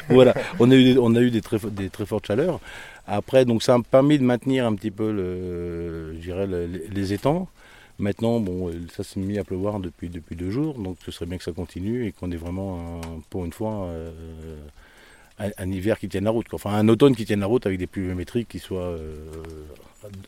voilà, 0.09 0.33
on 0.59 0.71
a 0.71 0.75
eu, 0.75 0.93
des, 0.93 0.97
on 0.97 1.13
a 1.13 1.19
eu 1.19 1.29
des 1.29 1.41
très, 1.41 1.57
des 1.71 1.89
très 1.89 2.05
fortes 2.05 2.27
chaleurs. 2.27 2.61
Après, 3.07 3.45
donc 3.45 3.61
ça 3.63 3.75
a 3.75 3.79
permis 3.81 4.17
de 4.17 4.23
maintenir 4.23 4.65
un 4.65 4.75
petit 4.75 4.91
peu 4.91 5.11
le, 5.11 6.13
je 6.15 6.19
dirais, 6.21 6.47
le- 6.47 6.65
les, 6.67 7.13
étangs. 7.13 7.47
Maintenant, 7.99 8.39
bon, 8.39 8.71
ça 8.95 9.03
s'est 9.03 9.19
mis 9.19 9.37
à 9.37 9.43
pleuvoir 9.43 9.79
depuis, 9.79 10.09
depuis 10.09 10.35
deux 10.35 10.49
jours, 10.51 10.75
donc 10.79 10.97
ce 11.05 11.11
serait 11.11 11.25
bien 11.27 11.37
que 11.37 11.43
ça 11.43 11.51
continue 11.53 12.05
et 12.07 12.11
qu'on 12.11 12.31
ait 12.31 12.35
vraiment, 12.37 12.99
un- 13.01 13.21
pour 13.29 13.45
une 13.45 13.53
fois, 13.53 13.85
euh, 13.85 14.11
un, 15.39 15.49
un 15.57 15.71
hiver 15.71 15.99
qui 15.99 16.07
tienne 16.07 16.23
la 16.25 16.29
route. 16.31 16.47
quoi. 16.47 16.57
Enfin, 16.57 16.71
un 16.75 16.87
automne 16.87 17.15
qui 17.15 17.25
tienne 17.25 17.39
la 17.41 17.45
route 17.45 17.65
avec 17.65 17.77
des 17.77 17.87
pluviométries 17.87 18.45
qui 18.45 18.59
soient 18.59 18.81
euh, 18.81 19.13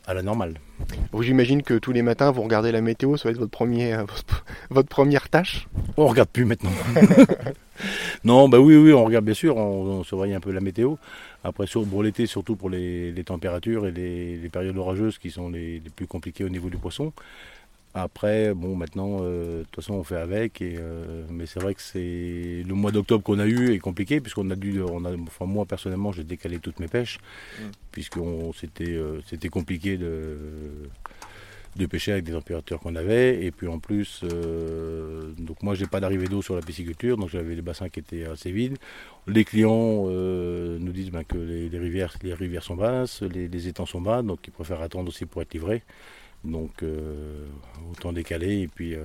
à 0.06 0.14
la 0.14 0.22
normale. 0.22 0.54
Bon, 1.12 1.22
J'imagine 1.22 1.62
que 1.62 1.74
tous 1.78 1.92
les 1.92 2.02
matins 2.02 2.30
vous 2.30 2.42
regardez 2.42 2.72
la 2.72 2.80
météo, 2.80 3.16
ça 3.16 3.28
va 3.28 3.32
être 3.32 3.38
votre 3.38 3.50
premier, 3.50 3.94
euh, 3.94 4.04
votre, 4.04 4.44
votre 4.70 4.88
première 4.88 5.28
tâche? 5.28 5.68
On 5.96 6.06
regarde 6.06 6.28
plus 6.28 6.44
maintenant. 6.44 6.70
non, 8.24 8.48
bah 8.48 8.58
oui, 8.60 8.76
oui, 8.76 8.92
on 8.92 9.04
regarde 9.04 9.24
bien 9.24 9.34
sûr, 9.34 9.56
on, 9.56 10.00
on 10.00 10.04
surveille 10.04 10.34
un 10.34 10.40
peu 10.40 10.50
la 10.52 10.60
météo. 10.60 10.96
Après, 11.44 11.66
sur, 11.66 11.86
pour 11.86 12.02
l'été, 12.02 12.26
surtout 12.26 12.56
pour 12.56 12.68
les, 12.68 13.12
les 13.12 13.24
températures 13.24 13.86
et 13.86 13.92
les, 13.92 14.36
les 14.36 14.48
périodes 14.48 14.76
orageuses 14.76 15.18
qui 15.18 15.30
sont 15.30 15.48
les, 15.48 15.78
les 15.80 15.90
plus 15.90 16.06
compliquées 16.06 16.44
au 16.44 16.48
niveau 16.48 16.68
du 16.68 16.76
poisson. 16.76 17.12
Après, 17.94 18.54
bon, 18.54 18.76
maintenant, 18.76 19.18
euh, 19.22 19.60
de 19.60 19.64
toute 19.64 19.76
façon, 19.76 19.94
on 19.94 20.04
fait 20.04 20.16
avec. 20.16 20.60
Et, 20.60 20.76
euh, 20.78 21.24
mais 21.30 21.46
c'est 21.46 21.60
vrai 21.60 21.74
que 21.74 21.80
c'est 21.80 22.62
le 22.66 22.74
mois 22.74 22.92
d'octobre 22.92 23.24
qu'on 23.24 23.38
a 23.38 23.46
eu 23.46 23.72
est 23.72 23.78
compliqué 23.78 24.20
puisqu'on 24.20 24.50
a 24.50 24.56
dû, 24.56 24.80
on 24.82 25.04
a, 25.04 25.12
enfin 25.16 25.46
moi 25.46 25.64
personnellement, 25.64 26.12
j'ai 26.12 26.24
décalé 26.24 26.58
toutes 26.58 26.80
mes 26.80 26.88
pêches 26.88 27.18
puisque 27.90 28.18
c'était, 28.54 28.92
euh, 28.92 29.20
c'était 29.26 29.48
compliqué 29.48 29.96
de 29.96 30.36
de 31.76 31.86
pêcher 31.86 32.10
avec 32.10 32.24
des 32.24 32.32
températures 32.32 32.80
qu'on 32.80 32.96
avait. 32.96 33.44
Et 33.44 33.52
puis 33.52 33.68
en 33.68 33.78
plus, 33.78 34.24
donc 35.38 35.62
moi 35.62 35.74
j'ai 35.76 35.86
pas 35.86 36.00
d'arrivée 36.00 36.26
d'eau 36.26 36.42
sur 36.42 36.56
la 36.56 36.62
pisciculture, 36.62 37.16
donc 37.16 37.28
j'avais 37.28 37.54
les 37.54 37.62
bassins 37.62 37.88
qui 37.88 38.00
étaient 38.00 38.24
assez 38.24 38.50
vides. 38.50 38.78
Les 39.28 39.44
clients 39.44 40.06
nous 40.06 40.92
disent 40.92 41.10
ben, 41.10 41.22
que 41.22 41.38
les, 41.38 41.68
les 41.68 41.78
rivières, 41.78 42.14
les 42.24 42.34
rivières 42.34 42.64
sont 42.64 42.74
basses, 42.74 43.22
les, 43.22 43.46
les 43.46 43.68
étangs 43.68 43.86
sont 43.86 44.00
bas, 44.00 44.22
donc 44.22 44.40
ils 44.48 44.50
préfèrent 44.50 44.82
attendre 44.82 45.08
aussi 45.08 45.24
pour 45.24 45.40
être 45.40 45.54
livrés. 45.54 45.84
Donc 46.44 46.82
euh, 46.82 47.46
autant 47.90 48.12
décaler 48.12 48.60
et 48.62 48.68
puis 48.68 48.94
euh, 48.94 49.00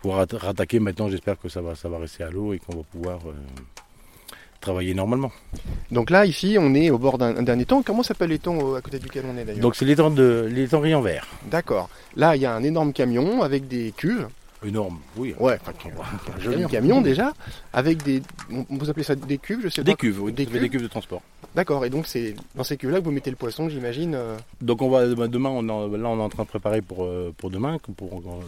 pour 0.00 0.14
rat- 0.14 0.26
rattaquer 0.32 0.78
maintenant, 0.80 1.08
j'espère 1.08 1.38
que 1.38 1.48
ça 1.48 1.60
va, 1.60 1.74
ça 1.74 1.88
va 1.88 1.98
rester 1.98 2.22
à 2.24 2.30
l'eau 2.30 2.52
et 2.52 2.58
qu'on 2.58 2.76
va 2.76 2.82
pouvoir 2.84 3.18
euh, 3.26 3.32
travailler 4.60 4.94
normalement. 4.94 5.32
Donc 5.90 6.10
là, 6.10 6.24
ici, 6.24 6.56
on 6.58 6.74
est 6.74 6.90
au 6.90 6.98
bord 6.98 7.18
d'un 7.18 7.58
étang. 7.58 7.82
Comment 7.82 8.02
s'appelle 8.04 8.30
l'étang 8.30 8.74
à 8.74 8.80
côté 8.80 8.98
duquel 8.98 9.24
on 9.26 9.36
est 9.36 9.44
d'ailleurs? 9.44 9.60
Donc 9.62 9.74
c'est 9.76 9.84
l'étang 9.84 10.10
de 10.10 10.48
l'étang 10.50 10.80
Vert. 11.02 11.26
D'accord. 11.50 11.88
Là, 12.16 12.36
il 12.36 12.42
y 12.42 12.46
a 12.46 12.54
un 12.54 12.62
énorme 12.62 12.92
camion 12.92 13.42
avec 13.42 13.66
des 13.66 13.92
cuves. 13.96 14.28
Énorme, 14.64 15.00
oui. 15.16 15.34
Ouais, 15.40 15.58
un 16.46 16.68
camion 16.68 17.00
déjà, 17.00 17.32
avec 17.72 18.04
des. 18.04 18.22
on- 18.52 18.64
Vous 18.70 18.88
appelez 18.88 19.02
ça 19.02 19.16
des 19.16 19.38
cuves, 19.38 19.58
je 19.64 19.68
sais 19.68 19.82
Des 19.82 19.92
pas. 19.92 19.96
cuves, 19.96 20.22
oui, 20.22 20.32
Des 20.32 20.46
cuves 20.46 20.60
des 20.60 20.68
cuves 20.68 20.82
de 20.82 20.86
transport. 20.86 21.20
D'accord. 21.54 21.84
Et 21.84 21.90
donc 21.90 22.06
c'est 22.06 22.34
dans 22.54 22.64
ces 22.64 22.76
cuves-là 22.76 23.00
que 23.00 23.04
vous 23.04 23.10
mettez 23.10 23.30
le 23.30 23.36
poisson, 23.36 23.68
j'imagine. 23.68 24.14
euh, 24.14 24.36
Donc 24.60 24.80
on 24.82 24.88
va 24.88 25.06
bah, 25.14 25.28
demain, 25.28 25.50
on 25.50 25.68
en- 25.68 25.86
là 25.88 26.08
on 26.08 26.18
est 26.18 26.22
en 26.22 26.28
train 26.28 26.44
de 26.44 26.48
préparer 26.48 26.80
pour, 26.82 27.04
euh, 27.04 27.32
pour 27.36 27.50
demain. 27.50 27.78
Pour, 27.96 28.12
euh, 28.14 28.40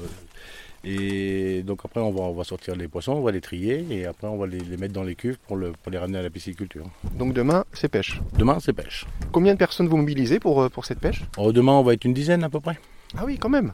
et 0.86 1.62
donc 1.62 1.80
après 1.84 2.00
on 2.00 2.10
va, 2.10 2.22
on 2.22 2.32
va 2.34 2.44
sortir 2.44 2.76
les 2.76 2.88
poissons, 2.88 3.12
on 3.12 3.22
va 3.22 3.32
les 3.32 3.40
trier 3.40 3.86
et 3.90 4.04
après 4.06 4.26
on 4.26 4.36
va 4.36 4.46
les, 4.46 4.58
les 4.60 4.76
mettre 4.76 4.92
dans 4.92 5.02
les 5.02 5.14
cuves 5.14 5.38
pour, 5.46 5.56
le, 5.56 5.72
pour 5.82 5.90
les 5.90 5.98
ramener 5.98 6.18
à 6.18 6.22
la 6.22 6.28
pisciculture. 6.30 6.84
Donc 7.18 7.32
demain, 7.32 7.64
c'est 7.72 7.88
pêche. 7.88 8.20
Demain 8.38 8.58
c'est 8.60 8.72
pêche. 8.74 9.06
Combien 9.32 9.54
de 9.54 9.58
personnes 9.58 9.88
vous 9.88 9.96
mobilisez 9.96 10.38
pour, 10.40 10.70
pour 10.70 10.84
cette 10.84 10.98
pêche? 11.00 11.22
Alors, 11.38 11.52
demain 11.52 11.72
on 11.72 11.82
va 11.82 11.94
être 11.94 12.04
une 12.04 12.12
dizaine 12.14 12.44
à 12.44 12.50
peu 12.50 12.60
près. 12.60 12.78
Ah 13.16 13.24
oui, 13.24 13.38
quand 13.38 13.48
même. 13.48 13.72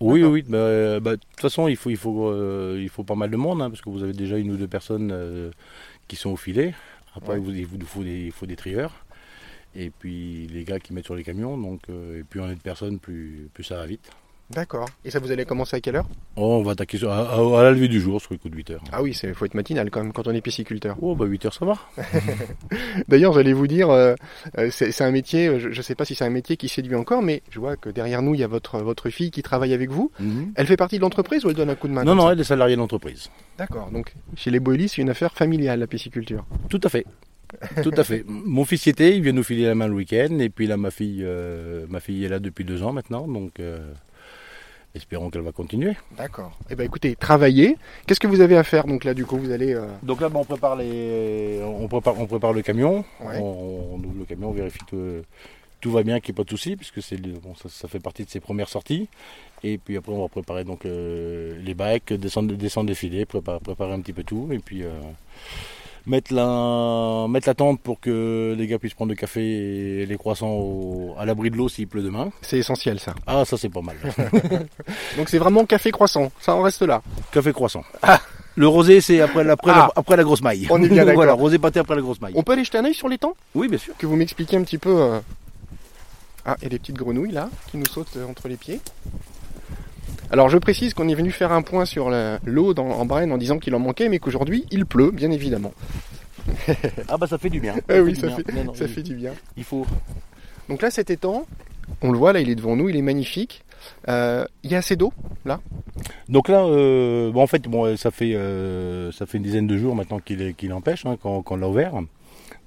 Oui, 0.00 0.22
oui, 0.24 0.42
bah, 0.42 1.00
bah, 1.00 1.12
de 1.12 1.20
toute 1.20 1.40
façon 1.40 1.68
il 1.68 1.76
faut, 1.76 1.88
il, 1.88 1.96
faut, 1.96 2.28
euh, 2.28 2.78
il 2.82 2.88
faut 2.90 3.04
pas 3.04 3.14
mal 3.14 3.30
de 3.30 3.36
monde 3.36 3.62
hein, 3.62 3.70
parce 3.70 3.80
que 3.80 3.88
vous 3.88 4.02
avez 4.02 4.12
déjà 4.12 4.36
une 4.36 4.50
ou 4.50 4.56
deux 4.56 4.66
personnes 4.66 5.10
euh, 5.12 5.50
qui 6.08 6.16
sont 6.16 6.30
au 6.30 6.36
filet. 6.36 6.74
Après 7.14 7.34
Ouais. 7.34 7.38
vous- 7.38 7.50
il, 7.52 7.66
vous 7.66 7.78
faut 7.86 8.02
des, 8.04 8.26
il 8.26 8.32
faut 8.32 8.46
des 8.46 8.56
trieurs. 8.56 9.04
Et 9.76 9.90
puis 9.90 10.46
les 10.48 10.64
gars 10.64 10.78
qui 10.78 10.92
mettent 10.92 11.04
sur 11.06 11.16
les 11.16 11.24
camions, 11.24 11.58
donc 11.58 11.80
euh, 11.90 12.20
et 12.20 12.24
plus 12.24 12.40
on 12.40 12.48
est 12.48 12.54
de 12.54 12.60
personnes, 12.60 12.98
plus, 13.00 13.48
plus 13.52 13.64
ça 13.64 13.76
va 13.76 13.86
vite. 13.86 14.10
D'accord. 14.50 14.88
Et 15.04 15.10
ça, 15.10 15.18
vous 15.20 15.32
allez 15.32 15.44
commencer 15.46 15.76
à 15.76 15.80
quelle 15.80 15.96
heure? 15.96 16.06
Oh, 16.36 16.56
on 16.58 16.62
va 16.62 16.72
attaquer 16.72 16.98
à, 17.06 17.10
à- 17.12 17.60
à 17.60 17.62
la 17.62 17.70
levée 17.72 17.88
du 17.88 18.00
jour 18.00 18.20
sur 18.20 18.32
les 18.32 18.38
coups 18.38 18.52
de 18.52 18.56
8 18.58 18.70
heures. 18.72 18.84
Ah 18.92 19.02
oui, 19.02 19.18
il 19.22 19.34
faut 19.34 19.46
être 19.46 19.54
matinal 19.54 19.90
quand 19.90 20.02
même 20.02 20.12
quand 20.12 20.28
on 20.28 20.32
est 20.32 20.40
pisciculteur. 20.42 20.96
Oh, 21.00 21.14
bah 21.14 21.24
8 21.24 21.46
heures 21.46 21.54
ça 21.54 21.64
va. 21.64 21.78
D'ailleurs, 23.08 23.32
j'allais 23.32 23.52
vous 23.52 23.66
dire, 23.66 23.90
euh, 23.90 24.14
euh, 24.58 24.68
c'est 24.70 25.00
un 25.02 25.10
métier, 25.10 25.48
euh, 25.48 25.58
je 25.58 25.68
ne 25.68 25.82
sais 25.82 25.94
pas 25.94 26.04
si 26.04 26.14
c'est 26.14 26.24
un 26.24 26.30
métier 26.30 26.56
qui 26.56 26.68
séduit 26.68 26.94
encore, 26.94 27.22
mais 27.22 27.42
je 27.50 27.58
vois 27.58 27.76
que 27.76 27.88
derrière 27.88 28.22
nous, 28.22 28.34
il 28.34 28.40
y 28.40 28.44
a 28.44 28.46
votre, 28.48 28.78
votre 28.80 29.10
fille 29.10 29.30
qui 29.30 29.42
travaille 29.42 29.72
avec 29.72 29.90
vous. 29.90 30.10
Elle 30.56 30.66
fait 30.66 30.76
partie 30.76 30.96
de 30.96 31.02
l'entreprise 31.02 31.44
ou 31.44 31.48
elle 31.50 31.56
donne 31.56 31.70
un 31.70 31.74
coup 31.74 31.88
de 31.88 31.92
main 31.92 32.04
Non, 32.04 32.14
non, 32.14 32.30
elle 32.30 32.40
est 32.40 32.44
salariée 32.44 32.76
d'entreprise. 32.76 33.30
D'accord, 33.58 33.90
donc 33.90 34.14
chez 34.36 34.50
les 34.50 34.60
Boilis, 34.60 34.90
c'est 34.90 35.02
une 35.02 35.10
affaire 35.10 35.32
familiale, 35.32 35.80
la 35.80 35.86
pisciculture. 35.86 36.44
Tout 36.68 36.80
à 36.82 36.88
fait. 36.88 37.06
Tout 37.82 37.92
à 37.96 38.02
fait. 38.04 38.24
Mon 38.28 38.64
fils 38.64 38.86
y 38.86 38.90
était, 38.90 39.16
il 39.16 39.22
vient 39.22 39.32
nous 39.32 39.42
filer 39.44 39.64
la 39.64 39.74
main 39.74 39.86
le 39.86 39.94
week-end. 39.94 40.38
Et 40.40 40.48
puis 40.48 40.66
là, 40.66 40.76
ma 40.76 40.90
fille, 40.90 41.22
euh, 41.22 41.86
ma 41.88 42.00
fille 42.00 42.24
est 42.24 42.28
là 42.28 42.40
depuis 42.40 42.64
deux 42.64 42.82
ans 42.82 42.92
maintenant. 42.92 43.28
Donc, 43.28 43.60
euh, 43.60 43.78
espérons 44.94 45.30
qu'elle 45.30 45.42
va 45.42 45.52
continuer. 45.52 45.92
D'accord. 46.16 46.52
Eh 46.70 46.74
ben 46.74 46.84
écoutez, 46.84 47.16
travaillez. 47.16 47.76
Qu'est-ce 48.06 48.20
que 48.20 48.26
vous 48.26 48.40
avez 48.40 48.56
à 48.56 48.62
faire 48.64 48.86
donc 48.86 49.04
là 49.04 49.14
du 49.14 49.24
coup 49.26 49.36
Vous 49.38 49.50
allez... 49.50 49.74
euh, 49.74 49.86
Donc 50.02 50.20
là, 50.20 50.28
bah, 50.28 50.38
on, 50.40 50.44
prépare 50.44 50.76
les... 50.76 51.60
on, 51.64 51.88
prépare, 51.88 52.18
on 52.20 52.26
prépare 52.26 52.52
le 52.52 52.62
camion. 52.62 53.04
Ouais. 53.20 53.38
On, 53.40 53.94
on 53.94 53.98
ouvre 53.98 54.18
le 54.20 54.24
camion, 54.24 54.48
on 54.50 54.52
vérifie 54.52 54.78
que 54.90 55.22
tout 55.80 55.90
va 55.90 56.02
bien, 56.02 56.18
qu'il 56.20 56.32
n'y 56.32 56.36
ait 56.36 56.40
pas 56.42 56.44
de 56.44 56.50
soucis, 56.50 56.76
puisque 56.76 57.02
c'est 57.02 57.20
bon, 57.20 57.54
ça, 57.56 57.68
ça 57.68 57.88
fait 57.88 58.00
partie 58.00 58.24
de 58.24 58.30
ses 58.30 58.40
premières 58.40 58.68
sorties. 58.70 59.08
Et 59.62 59.76
puis 59.78 59.96
après, 59.96 60.12
on 60.12 60.22
va 60.22 60.28
préparer 60.28 60.64
donc 60.64 60.86
euh, 60.86 61.58
les 61.62 61.74
bacs, 61.74 62.12
descendre, 62.14 62.54
descendre 62.54 62.88
les 62.88 62.94
filets, 62.94 63.26
préparer, 63.26 63.60
préparer 63.60 63.92
un 63.92 64.00
petit 64.00 64.12
peu 64.14 64.22
tout. 64.24 64.48
Et 64.52 64.58
puis 64.60 64.82
euh, 64.82 64.90
mettre, 66.06 66.32
la, 66.34 67.26
mettre 67.28 67.48
la 67.48 67.54
tente 67.54 67.80
pour 67.80 68.00
que 68.00 68.54
les 68.56 68.66
gars 68.66 68.78
puissent 68.78 68.94
prendre 68.94 69.10
le 69.10 69.16
café 69.16 69.42
et 70.02 70.06
les 70.06 70.16
croissants 70.16 70.50
au- 70.52 71.14
à 71.18 71.24
l'abri 71.24 71.50
de 71.50 71.56
l'eau 71.56 71.68
s'il 71.68 71.86
pleut 71.88 72.02
demain. 72.02 72.30
C'est 72.42 72.58
essentiel 72.58 73.00
ça. 73.00 73.14
Ah, 73.26 73.44
ça 73.44 73.56
c'est 73.56 73.68
pas 73.70 73.80
mal. 73.82 73.96
Donc 75.16 75.28
c'est 75.28 75.38
vraiment 75.38 75.64
café 75.64 75.90
croissant, 75.90 76.30
ça 76.40 76.54
en 76.54 76.62
reste 76.62 76.82
là. 76.82 77.02
café 77.32 77.52
croissant. 77.52 77.84
Le 78.56 78.68
rosé, 78.68 79.00
c'est 79.00 79.20
après, 79.20 79.42
la- 79.42 79.54
après, 79.54 79.72
Ah. 79.74 79.78
la, 79.78 79.90
après 79.96 80.16
la 80.16 80.22
grosse 80.22 80.42
maille. 80.42 80.66
On 80.70 80.80
est 80.82 80.88
bien 80.88 80.98
d'accord. 81.04 81.14
voilà, 81.16 81.32
rosé 81.32 81.58
pâté 81.58 81.80
après 81.80 81.96
la 81.96 82.02
grosse 82.02 82.20
maille. 82.20 82.34
On 82.36 82.42
peut 82.44 82.52
aller 82.52 82.64
jeter 82.64 82.78
un 82.78 82.84
œil 82.84 82.94
sur 82.94 83.08
les 83.08 83.18
temps? 83.18 83.34
Oui, 83.54 83.66
bien 83.68 83.78
sûr. 83.78 83.96
Que 83.98 84.06
vous 84.06 84.14
m'expliquiez 84.16 84.56
un 84.58 84.62
petit 84.62 84.78
peu... 84.78 84.90
euh, 84.96 85.20
Ah, 86.44 86.56
a 86.64 86.68
des 86.68 86.78
petites 86.78 86.94
grenouilles 86.96 87.32
là, 87.32 87.48
qui 87.70 87.78
nous 87.78 87.86
sautent 87.86 88.16
euh, 88.16 88.26
entre 88.28 88.46
les 88.48 88.56
pieds. 88.56 88.80
Alors 90.34 90.48
je 90.48 90.58
précise 90.58 90.94
qu'on 90.94 91.06
est 91.08 91.14
venu 91.14 91.30
faire 91.30 91.52
un 91.52 91.62
point 91.62 91.84
sur 91.84 92.10
l'eau 92.44 92.74
en 92.76 93.04
Brenne 93.06 93.30
en 93.30 93.38
disant 93.38 93.60
qu'il 93.60 93.72
en 93.76 93.78
manquait, 93.78 94.08
mais 94.08 94.18
qu'aujourd'hui 94.18 94.64
il 94.72 94.84
pleut, 94.84 95.12
bien 95.12 95.30
évidemment. 95.30 95.72
Ah 97.08 97.16
bah 97.16 97.28
ça 97.28 97.38
fait 97.38 97.50
du 97.50 97.60
bien. 97.60 97.76
Eh 97.88 98.00
oui, 98.00 98.16
ça 98.16 98.26
bien. 98.26 98.36
fait- 98.38 98.52
Non, 98.52 98.64
non, 98.64 98.74
Ça 98.74 98.86
il- 98.86 98.90
fait 98.90 99.04
du 99.04 99.14
bien. 99.14 99.32
Il 99.56 99.62
faut. 99.62 99.86
Donc 100.68 100.82
là 100.82 100.90
cet 100.90 101.10
étang, 101.10 101.46
on 102.02 102.10
le 102.10 102.18
voit 102.18 102.32
là, 102.32 102.40
il 102.40 102.50
est 102.50 102.56
devant 102.56 102.74
nous, 102.74 102.88
il 102.88 102.96
est 102.96 103.02
magnifique. 103.02 103.62
Euh, 104.08 104.44
Il 104.64 104.72
y 104.72 104.74
a 104.74 104.78
assez 104.78 104.96
d'eau 104.96 105.12
Donc 106.28 106.48
là, 106.48 106.64
euh, 106.64 107.30
bon, 107.30 107.40
en 107.40 107.46
fait, 107.46 107.62
bon, 107.68 107.96
ça 107.96 108.10
fait 108.10 108.34
euh, 108.34 109.12
ça 109.12 109.26
fait 109.26 109.38
une 109.38 109.44
dizaine 109.44 109.68
de 109.68 109.76
jours 109.76 109.94
maintenant 109.94 110.18
qu'il 110.18 110.72
empêche 110.72 111.06
hein, 111.06 111.16
quand, 111.22 111.42
quand 111.42 111.54
on 111.54 111.58
l'a 111.58 111.68
ouvert. 111.68 111.92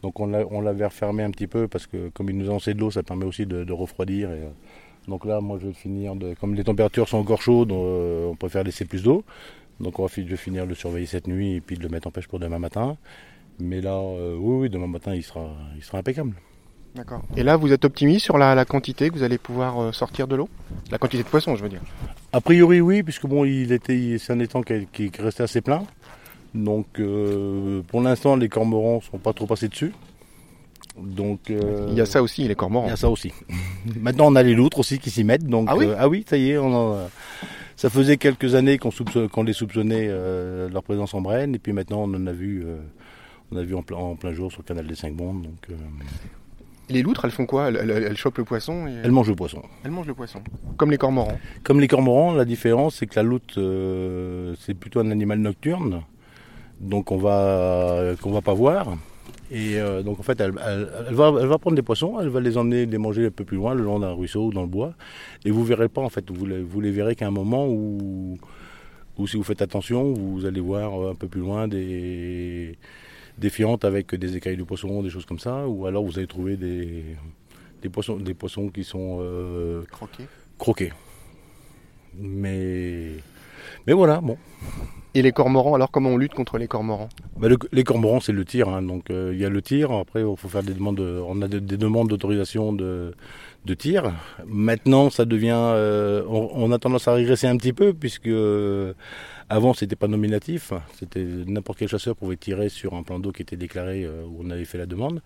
Donc 0.04 0.22
on 0.22 0.28
l'a 0.28 0.46
on 0.52 0.62
l'avait 0.62 0.86
refermé 0.86 1.24
un 1.24 1.32
petit 1.32 1.48
peu 1.48 1.68
parce 1.68 1.86
que 1.86 2.08
comme 2.14 2.30
il 2.30 2.38
nous 2.38 2.46
a 2.46 2.54
lancé 2.54 2.74
de 2.74 2.80
l'eau, 2.80 2.92
ça 2.92 3.04
permet 3.04 3.26
aussi 3.26 3.46
de, 3.46 3.66
de 3.66 3.74
refroidir. 3.74 4.32
Et, 4.32 4.40
donc 5.08 5.26
là, 5.26 5.40
moi, 5.42 5.58
je 5.62 5.68
vais 5.68 5.74
finir 5.74 6.16
de, 6.16 6.34
comme 6.40 6.54
les 6.56 6.64
températures 6.64 7.08
sont 7.08 7.18
encore 7.18 7.42
chaudes, 7.42 7.72
euh, 7.72 8.28
on 8.28 8.36
préfère 8.36 8.64
laisser 8.64 8.86
plus 8.86 9.04
d'eau. 9.04 9.24
Donc 9.80 10.00
on 10.00 10.04
va 10.04 10.08
fi- 10.10 10.24
je 10.26 10.30
vais 10.30 10.38
finir 10.38 10.64
de 10.64 10.70
le 10.70 10.76
surveiller 10.76 11.06
cette 11.06 11.28
nuit 11.28 11.54
et 11.56 11.62
puis 11.62 11.78
de 11.78 11.84
le 11.84 11.90
mettre 11.90 12.08
en 12.08 12.12
pêche 12.12 12.28
pour 12.28 12.40
demain 12.40 12.58
matin. 12.60 12.98
Mais 13.60 13.80
là, 13.82 13.94
euh, 13.96 14.36
oui, 14.40 14.62
oui, 14.64 14.70
demain 14.70 14.88
matin, 14.88 15.14
il 15.14 15.24
sera, 15.24 15.50
il 15.76 15.84
sera 15.84 16.00
impeccable. 16.00 16.34
D'accord. 16.96 17.22
Et 17.36 17.44
là 17.44 17.58
vous 17.58 17.72
êtes 17.72 17.86
optimiste 17.86 18.26
sur 18.26 18.40
la, 18.40 18.56
la 18.56 18.66
quantité 18.66 19.10
que 19.10 19.14
vous 19.16 19.22
allez 19.24 19.38
pouvoir 19.38 19.80
euh, 19.80 19.92
sortir 19.92 20.28
de 20.28 20.36
l'eau? 20.36 20.50
La 20.90 20.98
quantité 20.98 21.22
de 21.22 21.28
poissons, 21.28 21.56
je 21.56 21.62
veux 21.62 21.70
dire. 21.70 21.82
A 22.34 22.42
priori, 22.42 22.82
oui, 22.82 23.04
puisque 23.04 23.28
bon, 23.28 23.46
il 23.46 23.72
était, 23.72 24.18
c'est 24.18 24.34
un 24.34 24.40
étang 24.40 24.64
qui, 24.64 24.74
est- 24.74 24.92
qui 24.92 25.06
est 25.06 25.22
resté 25.22 25.44
assez 25.44 25.62
plein. 25.62 25.84
Donc, 26.56 26.88
euh, 27.00 27.82
pour 27.88 28.02
l'instant, 28.02 28.36
les 28.36 28.50
cormorans 28.50 29.00
sont 29.02 29.20
pas 29.20 29.34
trop 29.34 29.46
passés 29.46 29.68
dessus. 29.68 29.94
Donc, 31.02 31.50
euh, 31.50 31.88
Il 31.90 31.96
y 31.98 32.02
a 32.02 32.06
ça 32.06 32.22
aussi, 32.24 32.42
les 32.44 32.50
il 32.50 32.56
cormorans. 32.56 32.88
y 32.88 32.92
a 32.92 32.96
ça 32.96 33.10
aussi. 33.10 33.32
Maintenant, 34.02 34.28
on 34.28 34.36
a 34.36 34.44
les 34.44 34.54
loutres 34.56 34.80
aussi 34.80 35.00
qui 35.00 35.10
s'y 35.10 35.24
mettent. 35.24 35.46
Donc, 35.46 35.68
Ah 35.70 35.76
oui 35.78 35.86
euh, 35.88 35.96
ah 36.00 36.08
oui, 36.10 36.26
ça 36.28 36.38
y 36.38 36.52
est, 36.52 36.58
on 36.58 36.74
en- 36.74 36.98
ça 37.76 37.90
faisait 37.90 38.18
quelques 38.18 38.56
années 38.56 38.78
qu'on 38.80 39.44
les 39.44 39.54
soupçonnait 39.54 40.08
euh, 40.10 40.68
leur 40.70 40.82
présence 40.84 41.14
en 41.14 41.22
Brenne, 41.22 41.54
et 41.56 41.60
puis 41.60 41.74
maintenant, 41.74 42.04
on 42.04 42.14
en 42.16 42.26
a 42.28 42.32
vu, 42.32 42.64
euh, 42.66 42.78
on 43.52 43.58
a 43.58 43.62
vu 43.62 43.76
en, 43.76 43.84
plein- 43.84 43.98
en 43.98 44.16
plein 44.16 44.34
jour 44.34 44.52
sur 44.52 44.62
le 44.62 44.66
canal 44.68 44.88
des 44.88 44.96
Cinq 44.96 45.16
Mondes. 45.16 45.44
Donc, 45.44 45.60
euh, 45.70 45.76
Les 46.90 47.04
loutres, 47.04 47.26
elles 47.26 47.32
font 47.32 47.46
quoi? 47.46 47.68
Elles, 47.68 47.76
elles- 47.92 48.04
elles 48.10 48.18
chopent 48.18 48.38
le 48.40 48.46
poisson 48.46 48.88
et 48.88 48.94
elles 49.04 49.12
mangent 49.12 49.30
le 49.30 49.36
poisson. 49.36 49.62
elles 49.84 49.92
mangent 49.92 50.08
le 50.08 50.14
poisson. 50.16 50.40
Comme 50.78 50.90
les 50.90 50.98
cormorans. 50.98 51.38
Comme 51.64 51.80
les 51.80 51.88
cormorans, 51.88 52.34
la 52.34 52.46
différence 52.46 52.96
c'est 52.96 53.06
que 53.08 53.16
la 53.18 53.24
loutre 53.24 53.56
euh, 53.60 54.56
c'est 54.62 54.74
plutôt 54.74 55.00
un 55.02 55.12
animal 55.12 55.38
nocturne, 55.40 56.02
donc 56.80 57.12
on 57.12 57.18
va 57.18 58.14
qu'on 58.22 58.32
va 58.32 58.42
pas 58.42 58.54
voir. 58.54 58.98
Et 59.50 59.80
euh, 59.80 60.04
donc 60.04 60.20
en 60.20 60.24
fait 60.24 60.40
elle, 60.42 60.54
elle- 60.66 60.90
elle 61.08 61.14
va, 61.16 61.32
elle 61.40 61.48
va 61.48 61.58
prendre 61.58 61.76
des 61.76 61.82
poissons, 61.82 62.20
elle 62.20 62.28
va 62.28 62.42
les 62.42 62.58
emmener 62.58 62.86
les 62.86 62.98
manger 62.98 63.28
un 63.28 63.32
peu 63.32 63.46
plus 63.46 63.56
loin, 63.58 63.74
le 63.74 63.84
long 63.84 64.00
d'un 64.00 64.12
ruisseau 64.12 64.48
ou 64.48 64.52
dans 64.54 64.62
le 64.64 64.68
bois. 64.68 64.94
Et 65.46 65.52
vous 65.52 65.64
verrez 65.64 65.88
pas 65.88 66.02
en 66.02 66.10
fait, 66.10 66.30
vous 66.30 66.46
les, 66.46 66.62
vous 66.62 66.82
les 66.82 66.92
verrez 66.92 67.16
qu'à 67.16 67.28
un 67.28 67.32
moment 67.32 67.66
où, 67.68 68.38
où 69.18 69.28
si 69.28 69.38
vous 69.38 69.44
faites 69.44 69.62
attention, 69.62 70.12
vous 70.14 70.46
allez 70.46 70.60
voir 70.60 71.02
euh, 71.02 71.12
un 71.12 71.16
peu 71.16 71.28
plus 71.28 71.40
loin 71.42 71.68
des, 71.70 72.78
des 73.38 73.50
fientes 73.50 73.86
avec 73.86 74.14
des 74.16 74.36
écailles 74.36 74.58
de 74.58 74.64
poissons, 74.64 75.02
des 75.02 75.10
choses 75.10 75.26
comme 75.26 75.40
ça, 75.40 75.66
ou 75.68 75.86
alors 75.86 76.04
vous 76.04 76.18
allez 76.18 76.28
trouver 76.28 76.58
des, 76.58 77.04
des, 77.82 77.90
poissons, 77.90 78.18
des 78.18 78.34
poissons 78.34 78.68
qui 78.68 78.84
sont 78.84 79.20
euh, 79.22 79.82
Croqués. 79.92 80.26
croquer. 80.58 80.92
Mais, 82.20 83.12
mais 83.86 83.94
voilà, 83.94 84.20
bon. 84.22 84.38
Et 85.18 85.24
les 85.24 85.32
cormorans, 85.32 85.74
alors 85.74 85.90
comment 85.90 86.12
on 86.12 86.18
lutte 86.18 86.36
contre 86.36 86.60
les 86.60 86.68
cormorans 86.68 87.10
le- 87.42 87.58
les 87.72 87.84
cormorans, 87.84 88.20
c'est 88.20 88.34
le 88.34 88.46
tir. 88.46 88.70
hein. 88.70 88.84
Donc, 88.84 89.10
euh, 89.10 89.32
il 89.34 89.40
y 89.40 89.46
a 89.46 89.50
le 89.50 89.64
tir. 89.64 89.92
Après, 89.92 90.22
il 90.22 90.38
faut 90.38 90.48
faire 90.48 90.62
des 90.62 90.76
demandes. 90.76 90.98
de- 90.98 91.20
on 91.28 91.42
a 91.42 91.48
des, 91.48 91.60
des 91.60 91.78
demandes 91.78 92.08
d'autorisation 92.08 92.72
de, 92.72 93.16
tir. 93.80 94.14
Maintenant, 94.46 95.10
ça 95.10 95.26
devient. 95.26 95.56
euh, 95.58 96.24
on, 96.30 96.72
a 96.72 96.78
tendance 96.78 97.08
à 97.08 97.14
régresser 97.14 97.48
un 97.48 97.58
petit 97.58 97.74
peu, 97.74 97.96
puisque 97.96 98.28
euh, 98.28 98.94
avant, 99.50 99.74
c'était 99.74 99.96
pas 99.96 100.08
nominatif. 100.08 100.72
C'était 101.00 101.26
n'importe 101.48 101.80
quel 101.80 101.88
chasseur 101.88 102.16
pouvait 102.16 102.38
tirer 102.38 102.70
sur 102.70 102.94
un 102.94 103.02
plan 103.02 103.18
d'eau 103.18 103.32
qui 103.32 103.42
était 103.42 103.58
déclaré 103.58 104.04
euh, 104.06 104.24
où 104.30 104.44
on 104.46 104.52
avait 104.52 104.66
fait 104.66 104.78
la 104.78 104.86
demande. 104.86 105.24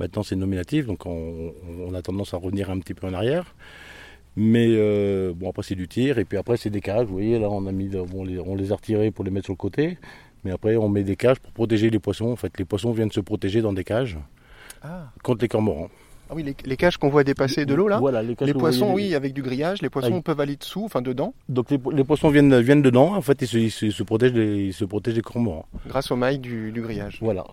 Maintenant, 0.00 0.24
c'est 0.24 0.36
nominatif. 0.36 0.86
Donc, 0.86 1.06
on, 1.06 1.52
on 1.86 1.94
a 1.94 2.02
tendance 2.02 2.34
à 2.34 2.38
revenir 2.38 2.70
un 2.70 2.80
petit 2.80 2.94
peu 2.94 3.06
en 3.06 3.14
arrière. 3.14 3.54
Mais 4.40 4.66
euh, 4.68 5.32
bon, 5.34 5.50
après 5.50 5.64
c'est 5.64 5.74
du 5.74 5.88
tir, 5.88 6.18
et 6.18 6.24
puis 6.24 6.38
après 6.38 6.56
c'est 6.56 6.70
des 6.70 6.80
cages. 6.80 7.06
Vous 7.06 7.14
voyez, 7.14 7.38
là 7.40 7.48
on 7.50 7.66
a 7.66 7.72
mis, 7.72 7.88
bon, 7.88 8.22
les- 8.24 8.38
on 8.38 8.54
les 8.54 8.70
a 8.70 8.76
retirés 8.76 9.10
pour 9.10 9.24
les 9.24 9.32
mettre 9.32 9.46
sur 9.46 9.52
le 9.54 9.56
côté. 9.58 9.98
Mais 10.44 10.52
après 10.52 10.76
on 10.76 10.88
met 10.88 11.02
des 11.02 11.16
cages 11.16 11.40
pour 11.40 11.50
protéger 11.52 11.90
les 11.90 11.98
poissons. 11.98 12.26
En 12.30 12.36
fait, 12.36 12.56
les 12.58 12.64
poissons 12.64 12.92
viennent 12.92 13.10
se 13.10 13.18
protéger 13.20 13.62
dans 13.62 13.72
des 13.72 13.82
cages 13.82 14.16
ah. 14.82 15.10
contre 15.24 15.42
les 15.42 15.48
cormorans. 15.48 15.88
oui, 16.32 16.44
les, 16.44 16.54
les 16.64 16.76
cages 16.76 16.96
qu'on 16.98 17.08
voit 17.08 17.24
dépasser 17.24 17.66
de 17.66 17.74
l'eau 17.74 17.88
là 17.88 17.98
Voilà, 17.98 18.22
les, 18.22 18.36
Les 18.40 18.54
poissons, 18.54 18.92
voyez, 18.92 19.08
oui, 19.08 19.14
avec 19.16 19.32
du 19.34 19.42
grillage, 19.42 19.82
les 19.82 19.90
poissons 19.90 20.22
peuvent 20.22 20.38
aller 20.40 20.54
dessous, 20.54 20.84
enfin 20.84 21.02
dedans, 21.02 21.34
Donc 21.48 21.70
les, 21.72 21.78
po- 21.78 21.90
les 21.90 22.04
poissons 22.04 22.28
viennent, 22.30 22.60
viennent 22.60 22.82
dedans. 22.82 23.16
En 23.16 23.22
fait, 23.22 23.42
ils 23.42 23.48
se, 23.48 23.56
ils 23.58 23.70
se- 23.72 23.86
ils 23.86 23.92
se 23.92 24.04
protègent 24.04 24.34
des, 24.34 24.66
ils 24.66 24.72
se 24.74 24.84
protègent 24.84 25.14
des 25.16 25.22
cormorans. 25.22 25.66
grâce 25.88 26.12
aux 26.12 26.16
mailles 26.16 26.38
du, 26.38 26.70
du 26.70 26.80
grillage. 26.80 27.18
Voilà. 27.20 27.44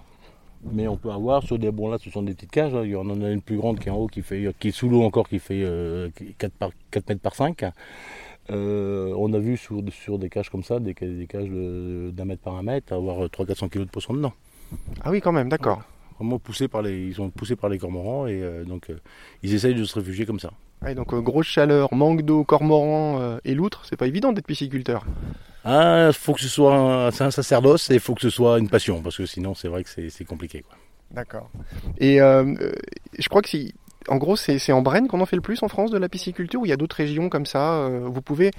Mais 0.72 0.88
on 0.88 0.98
peut 0.98 1.12
avoir 1.12 1.44
sur 1.44 1.60
des 1.60 1.72
bon 1.72 1.90
là 1.90 1.98
ce 2.00 2.10
sont 2.10 2.24
des 2.24 2.34
petites 2.34 2.52
cages, 2.52 2.74
hein. 2.74 2.82
il 2.84 2.92
y 2.92 2.96
en 2.96 3.10
a 3.22 3.30
une 3.30 3.42
plus 3.42 3.58
grande 3.58 3.80
qui 3.80 3.88
est 3.88 3.92
en 3.92 3.98
haut 3.98 4.08
qui 4.08 4.22
fait 4.22 4.54
qui 4.60 4.70
est 4.70 4.72
sous 4.72 4.90
l'eau 4.90 5.04
encore 5.04 5.30
qui 5.30 5.40
fait 5.40 5.62
euh, 5.64 6.10
4 6.38 6.54
par 6.54 6.72
4 6.92 7.10
mètres 7.10 7.22
par 7.22 7.36
5. 7.36 7.64
Euh, 8.52 9.14
on 9.18 9.34
a 9.34 9.40
vu 9.40 9.58
sur, 9.58 9.82
sur 9.92 10.20
des 10.20 10.30
cages 10.30 10.50
comme 10.50 10.64
ça, 10.64 10.80
des, 10.80 10.94
ca- 10.98 11.08
des 11.08 11.26
cages 11.28 11.50
de- 11.50 12.12
d'un 12.14 12.26
mètre 12.26 12.44
par 12.44 12.56
un 12.56 12.64
mètre, 12.64 12.94
avoir 12.94 13.26
300-400 13.28 13.70
kilos 13.70 13.88
de 13.88 13.92
poissons 13.92 14.14
dedans. 14.14 14.34
Ah 15.04 15.10
oui, 15.12 15.20
quand 15.22 15.32
même, 15.32 15.50
d'accord. 15.50 15.82
Vraiment 16.20 16.38
poussés 16.40 16.68
par 16.68 16.82
les, 16.84 17.08
ils 17.08 17.16
sont 17.16 17.30
poussés 17.30 17.56
par 17.56 17.70
les 17.70 17.78
cormorans 17.80 18.28
et 18.28 18.42
euh, 18.42 18.64
donc 18.64 18.90
euh, 18.90 19.00
ils 19.44 19.54
essayent 19.54 19.74
de 19.76 19.84
se 19.84 19.96
réfugier 19.96 20.26
comme 20.26 20.40
ça. 20.40 20.52
Ouais, 20.84 20.94
donc 20.96 21.13
euh, 21.13 21.22
grosse 21.22 21.48
chaleur, 21.48 21.94
manque 21.94 22.22
d'eau, 22.22 22.44
cormoran 22.44 23.20
euh, 23.20 23.38
et 23.46 23.55
loutre, 23.55 23.84
c'est 23.89 23.96
pas 23.98 24.08
évident 24.08 24.34
d'être 24.34 24.46
pisciculteur. 24.46 25.05
Ah, 25.63 26.12
faut 26.13 26.34
que 26.34 26.41
ce 26.41 26.48
soit 26.48 26.75
un, 26.75 27.12
c'est 27.12 27.24
un 27.24 27.32
sacerdoce 27.32 27.89
et 27.89 27.96
il 27.96 28.00
faut 28.00 28.13
que 28.13 28.22
ce 28.22 28.29
soit 28.29 28.60
une 28.60 28.70
passion 28.70 29.01
parce 29.01 29.17
que 29.17 29.25
sinon 29.25 29.55
c'est 29.55 29.67
vrai 29.67 29.84
que 29.84 29.89
c'est, 29.89 30.25
compliqué. 30.25 30.62
Quoi. 30.62 30.77
D'accord. 31.12 31.50
Et 31.98 32.22
euh, 32.22 32.44
euh, 32.62 32.72
je 33.17 33.27
crois 33.29 33.41
que 33.41 33.50
si, 33.50 33.74
en 34.08 34.17
gros, 34.17 34.36
c'est 34.36 34.60
c'est 34.60 34.74
en 34.74 34.84
Brenne 34.84 35.08
qu'on 35.08 35.22
en 35.22 35.25
fait 35.25 35.36
le 35.38 35.41
plus 35.41 35.63
en 35.63 35.67
France 35.67 35.89
de 35.89 35.98
la 35.98 36.08
pisciculture 36.10 36.62
ou 36.62 36.65
il 36.65 36.70
y 36.70 36.74
a 36.74 36.77
d'autres 36.77 36.98
régions 36.98 37.29
comme 37.29 37.48
ça 37.48 37.74
euh, 37.77 38.01
Vous 38.03 38.22
pouvez 38.22 38.51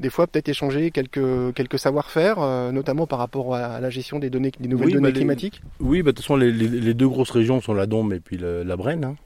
des 0.00 0.10
fois 0.10 0.26
peut-être 0.26 0.48
échanger 0.48 0.90
quelques, 0.90 1.54
quelques 1.54 1.78
savoir-faire, 1.78 2.38
euh, 2.40 2.72
notamment 2.72 3.06
par 3.06 3.18
rapport 3.18 3.54
à, 3.54 3.60
à 3.76 3.80
la 3.80 3.90
gestion 3.90 4.18
des 4.18 4.28
données, 4.30 4.50
des 4.58 4.68
nouvelles 4.68 4.86
Oui, 4.88 4.92
données 4.92 5.02
bah, 5.04 5.08
les- 5.08 5.14
climatiques? 5.14 5.62
Oui, 5.78 6.02
bah, 6.02 6.12
de 6.12 6.16
toute 6.16 6.24
façon 6.24 6.36
les, 6.36 6.52
les- 6.52 6.68
les 6.68 6.94
deux 6.94 7.08
grosses 7.08 7.30
régions 7.30 7.60
sont 7.62 7.74
la 7.74 7.86
Dombe 7.86 8.12
et 8.12 8.20
puis 8.20 8.36
le- 8.36 8.62
la 8.64 8.76
Brenne. 8.76 9.04
hein. 9.04 9.16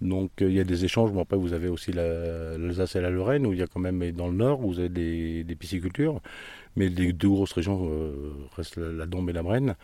Donc 0.00 0.30
euh, 0.42 0.48
il 0.48 0.54
y 0.54 0.60
a 0.60 0.64
des 0.64 0.84
échanges. 0.84 1.12
Bon 1.12 1.20
après 1.22 1.36
vous 1.36 1.52
avez 1.52 1.68
aussi 1.68 1.92
la- 1.92 2.56
l'Alsace 2.56 2.94
et 2.96 3.00
la 3.00 3.10
Lorraine 3.10 3.46
où 3.46 3.52
il 3.52 3.58
y 3.58 3.62
a 3.62 3.66
quand 3.66 3.80
même 3.80 4.02
et 4.02 4.12
dans 4.12 4.28
le 4.28 4.34
nord 4.34 4.64
où 4.64 4.68
vous 4.72 4.78
avez 4.78 4.88
des, 4.88 5.42
des 5.44 5.54
piscicultures. 5.56 6.20
Mais 6.76 6.88
les 6.88 7.12
deux 7.12 7.28
grosses 7.28 7.52
régions 7.52 7.88
euh, 7.90 8.32
restent 8.56 8.76
la, 8.76 8.92
la 8.92 9.06
Dombe 9.06 9.30
et 9.30 9.32
la 9.32 9.42
Brenne. 9.42 9.74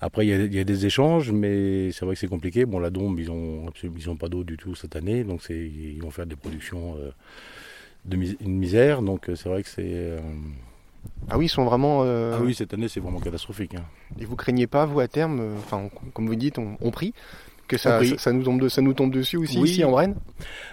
Après 0.00 0.26
il 0.26 0.30
y 0.30 0.32
a, 0.34 0.44
il 0.44 0.54
y 0.54 0.58
a 0.58 0.64
des 0.64 0.84
échanges, 0.84 1.30
mais 1.32 1.90
c'est 1.92 2.04
vrai 2.04 2.14
que 2.14 2.20
c'est 2.20 2.28
compliqué. 2.28 2.66
Bon 2.66 2.78
la 2.80 2.90
Dombe 2.90 3.18
ils 3.18 3.30
ont 3.30 3.66
absolument 3.68 3.96
ils 3.98 4.10
ont 4.10 4.16
pas 4.16 4.28
d'eau 4.28 4.44
du 4.44 4.56
tout 4.58 4.74
cette 4.74 4.94
année, 4.96 5.24
donc 5.24 5.42
ils 5.48 6.00
vont 6.02 6.10
faire 6.10 6.26
des 6.26 6.36
productions 6.36 6.96
euh, 6.98 7.10
de 8.04 8.16
mis- 8.16 8.36
une 8.40 8.58
misère. 8.58 9.00
Donc 9.00 9.30
c'est 9.34 9.48
vrai 9.48 9.62
que 9.62 9.68
c'est 9.70 9.82
euh, 9.86 10.20
Ah 11.30 11.38
oui, 11.38 11.46
ils 11.46 11.48
sont 11.48 11.64
vraiment. 11.64 12.02
euh, 12.04 12.36
ah 12.36 12.42
oui 12.42 12.52
cette 12.54 12.74
année 12.74 12.88
c'est 12.88 13.00
vraiment 13.00 13.20
catastrophique. 13.20 13.74
hein. 13.76 13.84
Et 14.20 14.24
vous 14.26 14.36
craignez 14.36 14.66
pas, 14.66 14.84
vous, 14.84 15.00
à 15.00 15.08
terme, 15.08 15.54
enfin, 15.56 15.88
comme 16.12 16.26
vous 16.26 16.34
dites, 16.34 16.58
on, 16.58 16.76
on 16.82 16.90
prie, 16.90 17.14
que 17.68 17.76
ça, 17.78 18.00
nous 18.32 18.42
tombe 18.42 18.60
de- 18.60 18.68
ça 18.68 18.80
nous 18.82 18.92
tombe 18.94 19.12
dessus 19.12 19.36
aussi, 19.38 19.58
Oui. 19.58 19.70
ici 19.70 19.84
en 19.84 19.90
Brenne 19.92 20.14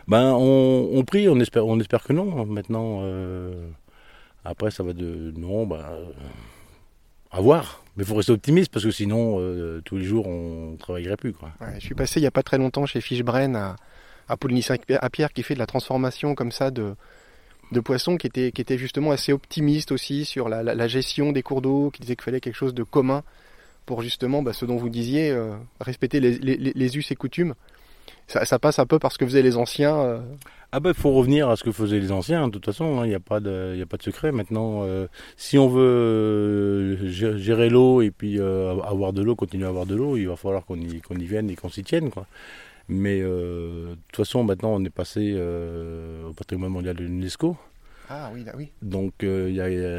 Ben, 0.08 0.34
on, 0.34 0.90
on 0.94 1.04
prie, 1.04 1.30
on 1.30 1.40
espère, 1.40 1.66
on 1.66 1.80
espère 1.80 2.04
que 2.04 2.14
non. 2.14 2.46
Maintenant, 2.46 3.00
euh, 3.04 3.68
après, 4.44 4.72
ça 4.72 4.84
va 4.84 4.94
de 4.94 5.34
non, 5.38 5.66
ben, 5.66 5.84
à 7.32 7.42
voir. 7.42 7.84
Mais 7.96 8.04
il 8.04 8.08
faut 8.08 8.16
rester 8.16 8.32
optimiste 8.32 8.72
parce 8.72 8.86
que 8.86 8.92
sinon, 8.92 9.38
euh, 9.40 9.82
tous 9.84 9.98
les 9.98 10.06
jours, 10.06 10.28
on 10.28 10.76
travaillerait 10.80 11.18
plus, 11.18 11.34
quoi. 11.34 11.50
Ouais, 11.62 11.68
Je 11.76 11.86
suis 11.86 11.96
passé 11.96 12.20
il 12.20 12.24
y 12.24 12.28
a 12.28 12.32
pas 12.32 12.44
très 12.44 12.58
longtemps 12.58 12.86
chez 12.86 13.02
Fishbren 13.02 13.56
à, 13.56 13.76
à 14.28 14.38
Poligny-Saint-Pierre 14.38 15.34
qui 15.34 15.44
fait 15.44 15.54
de 15.54 15.60
la 15.60 15.66
transformation 15.66 16.34
comme 16.34 16.52
ça 16.52 16.72
de, 16.72 16.96
de 17.72 17.80
poissons 17.82 18.18
qui 18.18 18.28
était, 18.28 18.52
qui 18.52 18.62
était 18.62 18.78
justement 18.78 19.12
assez 19.12 19.34
optimiste 19.34 19.92
aussi 19.92 20.26
sur 20.26 20.50
la, 20.50 20.64
la- 20.64 20.76
la 20.76 20.88
gestion 20.88 21.32
des 21.32 21.44
cours 21.44 21.62
d'eau, 21.62 21.92
qui 21.92 22.02
disait 22.02 22.16
qu'il 22.16 22.24
fallait 22.24 22.40
quelque 22.40 22.56
chose 22.56 22.74
de 22.74 22.84
commun 22.84 23.24
pour 23.90 24.04
justement 24.04 24.44
bah, 24.44 24.54
ce 24.54 24.66
dont 24.66 24.78
vous 24.78 24.88
disiez, 24.88 25.32
euh, 25.32 25.56
respecter 25.82 26.20
les, 26.20 26.96
us 26.96 27.10
et 27.10 27.16
coutumes. 27.16 27.56
Ça, 28.28 28.60
passe 28.60 28.78
un 28.78 28.86
peu 28.86 29.00
par 29.00 29.12
ce 29.12 29.18
que 29.18 29.26
faisaient 29.26 29.42
les 29.42 29.58
anciens. 29.58 29.98
euh, 30.00 30.20
Ah 30.72 30.80
ben, 30.80 30.94
faut 30.94 31.12
revenir 31.12 31.50
à 31.50 31.56
ce 31.56 31.64
que 31.64 31.72
faisaient 31.72 32.00
les 32.00 32.12
anciens. 32.12 32.46
De 32.50 32.52
toute 32.54 32.66
façon, 32.66 33.04
il 33.04 33.08
n'y 33.08 33.16
a 33.16 33.20
pas 33.20 33.40
de, 33.40 33.84
secret. 34.00 34.32
Maintenant, 34.32 34.84
euh, 34.84 35.08
si 35.38 35.58
on 35.58 35.68
veut 35.68 37.00
gé- 37.06 37.38
gérer 37.38 37.70
l'eau 37.70 38.04
et 38.04 38.12
puis 38.12 38.40
avoir 38.40 39.12
de 39.12 39.24
l'eau, 39.24 39.36
continuer 39.36 39.66
à 39.66 39.70
avoir 39.70 39.88
de 39.88 39.96
l'eau, 39.96 40.18
il 40.18 40.28
va 40.28 40.36
falloir 40.36 40.64
qu'on 40.66 40.78
y, 40.78 41.26
vienne 41.26 41.50
et 41.50 41.56
qu'on 41.56 41.70
s'y 41.70 41.82
tienne. 41.84 42.12
Mais 42.90 43.22
de 43.22 43.96
toute 44.12 44.18
façon, 44.18 44.44
maintenant, 44.44 44.74
on 44.76 44.84
est 44.86 44.92
passé 44.92 45.36
au 46.30 46.34
patrimoine 46.34 46.72
mondial 46.72 46.96
de 46.96 47.06
l'UNESCO. 47.06 47.58
Ah 48.12 48.32
oui, 48.34 48.44
là, 48.44 48.54
oui. 48.58 48.72
Donc 48.82 49.24
euh, 49.24 49.50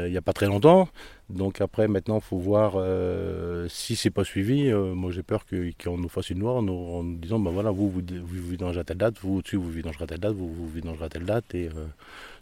il 0.05 0.11
n'y 0.11 0.17
a, 0.17 0.21
pas 0.21 0.33
très 0.33 0.47
longtemps. 0.47 0.89
Donc 1.29 1.61
après 1.61 1.87
maintenant 1.87 2.17
il 2.17 2.21
faut 2.21 2.37
voir 2.39 2.73
euh, 2.75 3.67
si 3.69 3.95
c'est 3.95 4.09
pas 4.09 4.25
suivi. 4.25 4.67
Euh, 4.67 4.93
moi 4.93 5.11
j'ai 5.11 5.23
peur 5.23 5.45
qu'on 5.81 5.97
nous 5.97 6.09
fasse 6.09 6.29
une 6.29 6.39
loi 6.39 6.55
en 6.55 6.61
nous, 6.61 6.73
en 6.73 7.03
disant 7.05 7.39
ben 7.39 7.51
voilà 7.51 7.71
vous 7.71 7.89
vous, 7.89 8.01
vous 8.01 8.49
vidangerez 8.49 8.81
à 8.81 8.83
telle 8.83 8.97
date, 8.97 9.15
vous 9.21 9.37
au-dessus 9.37 9.55
vous 9.55 9.69
vidangerez 9.71 10.03
à 10.03 10.07
telle 10.07 10.19
date, 10.19 10.33
vous 10.33 10.51
vous 10.53 10.67
vidangerez 10.67 11.05
à 11.05 11.09
telle 11.09 11.23
date. 11.23 11.55
Et 11.55 11.67
euh, 11.69 11.85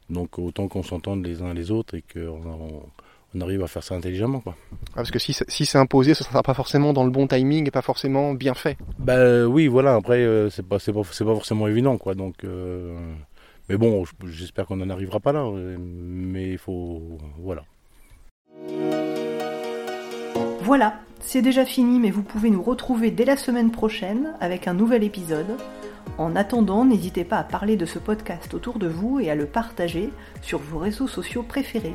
donc 0.09 0.39
autant 0.39 0.67
qu'on 0.67 0.81
s'entende 0.81 1.23
les 1.23 1.43
uns 1.43 1.53
les 1.53 1.69
autres 1.69 1.93
et 1.95 2.03
qu'on 2.11 2.41
on, 2.47 2.83
on 3.35 3.41
arrive 3.41 3.61
à 3.61 3.67
faire 3.67 3.83
ça 3.83 3.93
intelligemment 3.93 4.39
quoi. 4.39 4.55
Ah, 4.71 4.75
parce 4.95 5.11
que 5.11 5.19
si, 5.19 5.33
c'est- 5.33 5.47
si 5.51 5.67
c'est 5.67 5.77
imposé, 5.77 6.15
ce 6.15 6.23
sera 6.23 6.41
pas 6.41 6.55
forcément 6.55 6.93
dans 6.93 7.03
le 7.03 7.11
bon 7.11 7.27
timing 7.27 7.67
et 7.67 7.71
pas 7.71 7.83
forcément 7.83 8.33
bien 8.33 8.55
fait. 8.55 8.75
Ben 8.97 9.45
oui 9.45 9.67
voilà 9.67 9.93
après 9.93 10.17
euh, 10.23 10.49
c'est 10.49 10.65
pas 10.65 10.77
pas 10.79 11.03
forcément 11.03 11.67
évident 11.67 11.95
quoi 11.99 12.15
donc. 12.15 12.43
euh, 12.43 12.97
mais 13.69 13.77
bon, 13.77 14.03
j'espère 14.25 14.65
qu'on 14.65 14.77
n'en 14.77 14.89
arrivera 14.89 15.19
pas 15.19 15.31
là. 15.31 15.45
Mais 15.77 16.51
il 16.51 16.57
faut, 16.57 17.01
voilà. 17.37 17.63
Voilà, 20.61 20.99
c'est 21.19 21.41
déjà 21.41 21.65
fini, 21.65 21.99
mais 21.99 22.11
vous 22.11 22.23
pouvez 22.23 22.49
nous 22.49 22.61
retrouver 22.61 23.11
dès 23.11 23.25
la 23.25 23.37
semaine 23.37 23.71
prochaine 23.71 24.33
avec 24.41 24.67
un 24.67 24.73
nouvel 24.73 25.03
épisode. 25.03 25.57
En 26.17 26.35
attendant, 26.35 26.85
n'hésitez 26.85 27.23
pas 27.23 27.37
à 27.37 27.43
parler 27.43 27.75
de 27.75 27.85
ce 27.85 27.99
podcast 27.99 28.53
autour 28.53 28.79
de 28.79 28.87
vous 28.87 29.19
et 29.19 29.29
à 29.29 29.35
le 29.35 29.45
partager 29.45 30.09
sur 30.41 30.59
vos 30.59 30.79
réseaux 30.79 31.07
sociaux 31.07 31.43
préférés. 31.43 31.93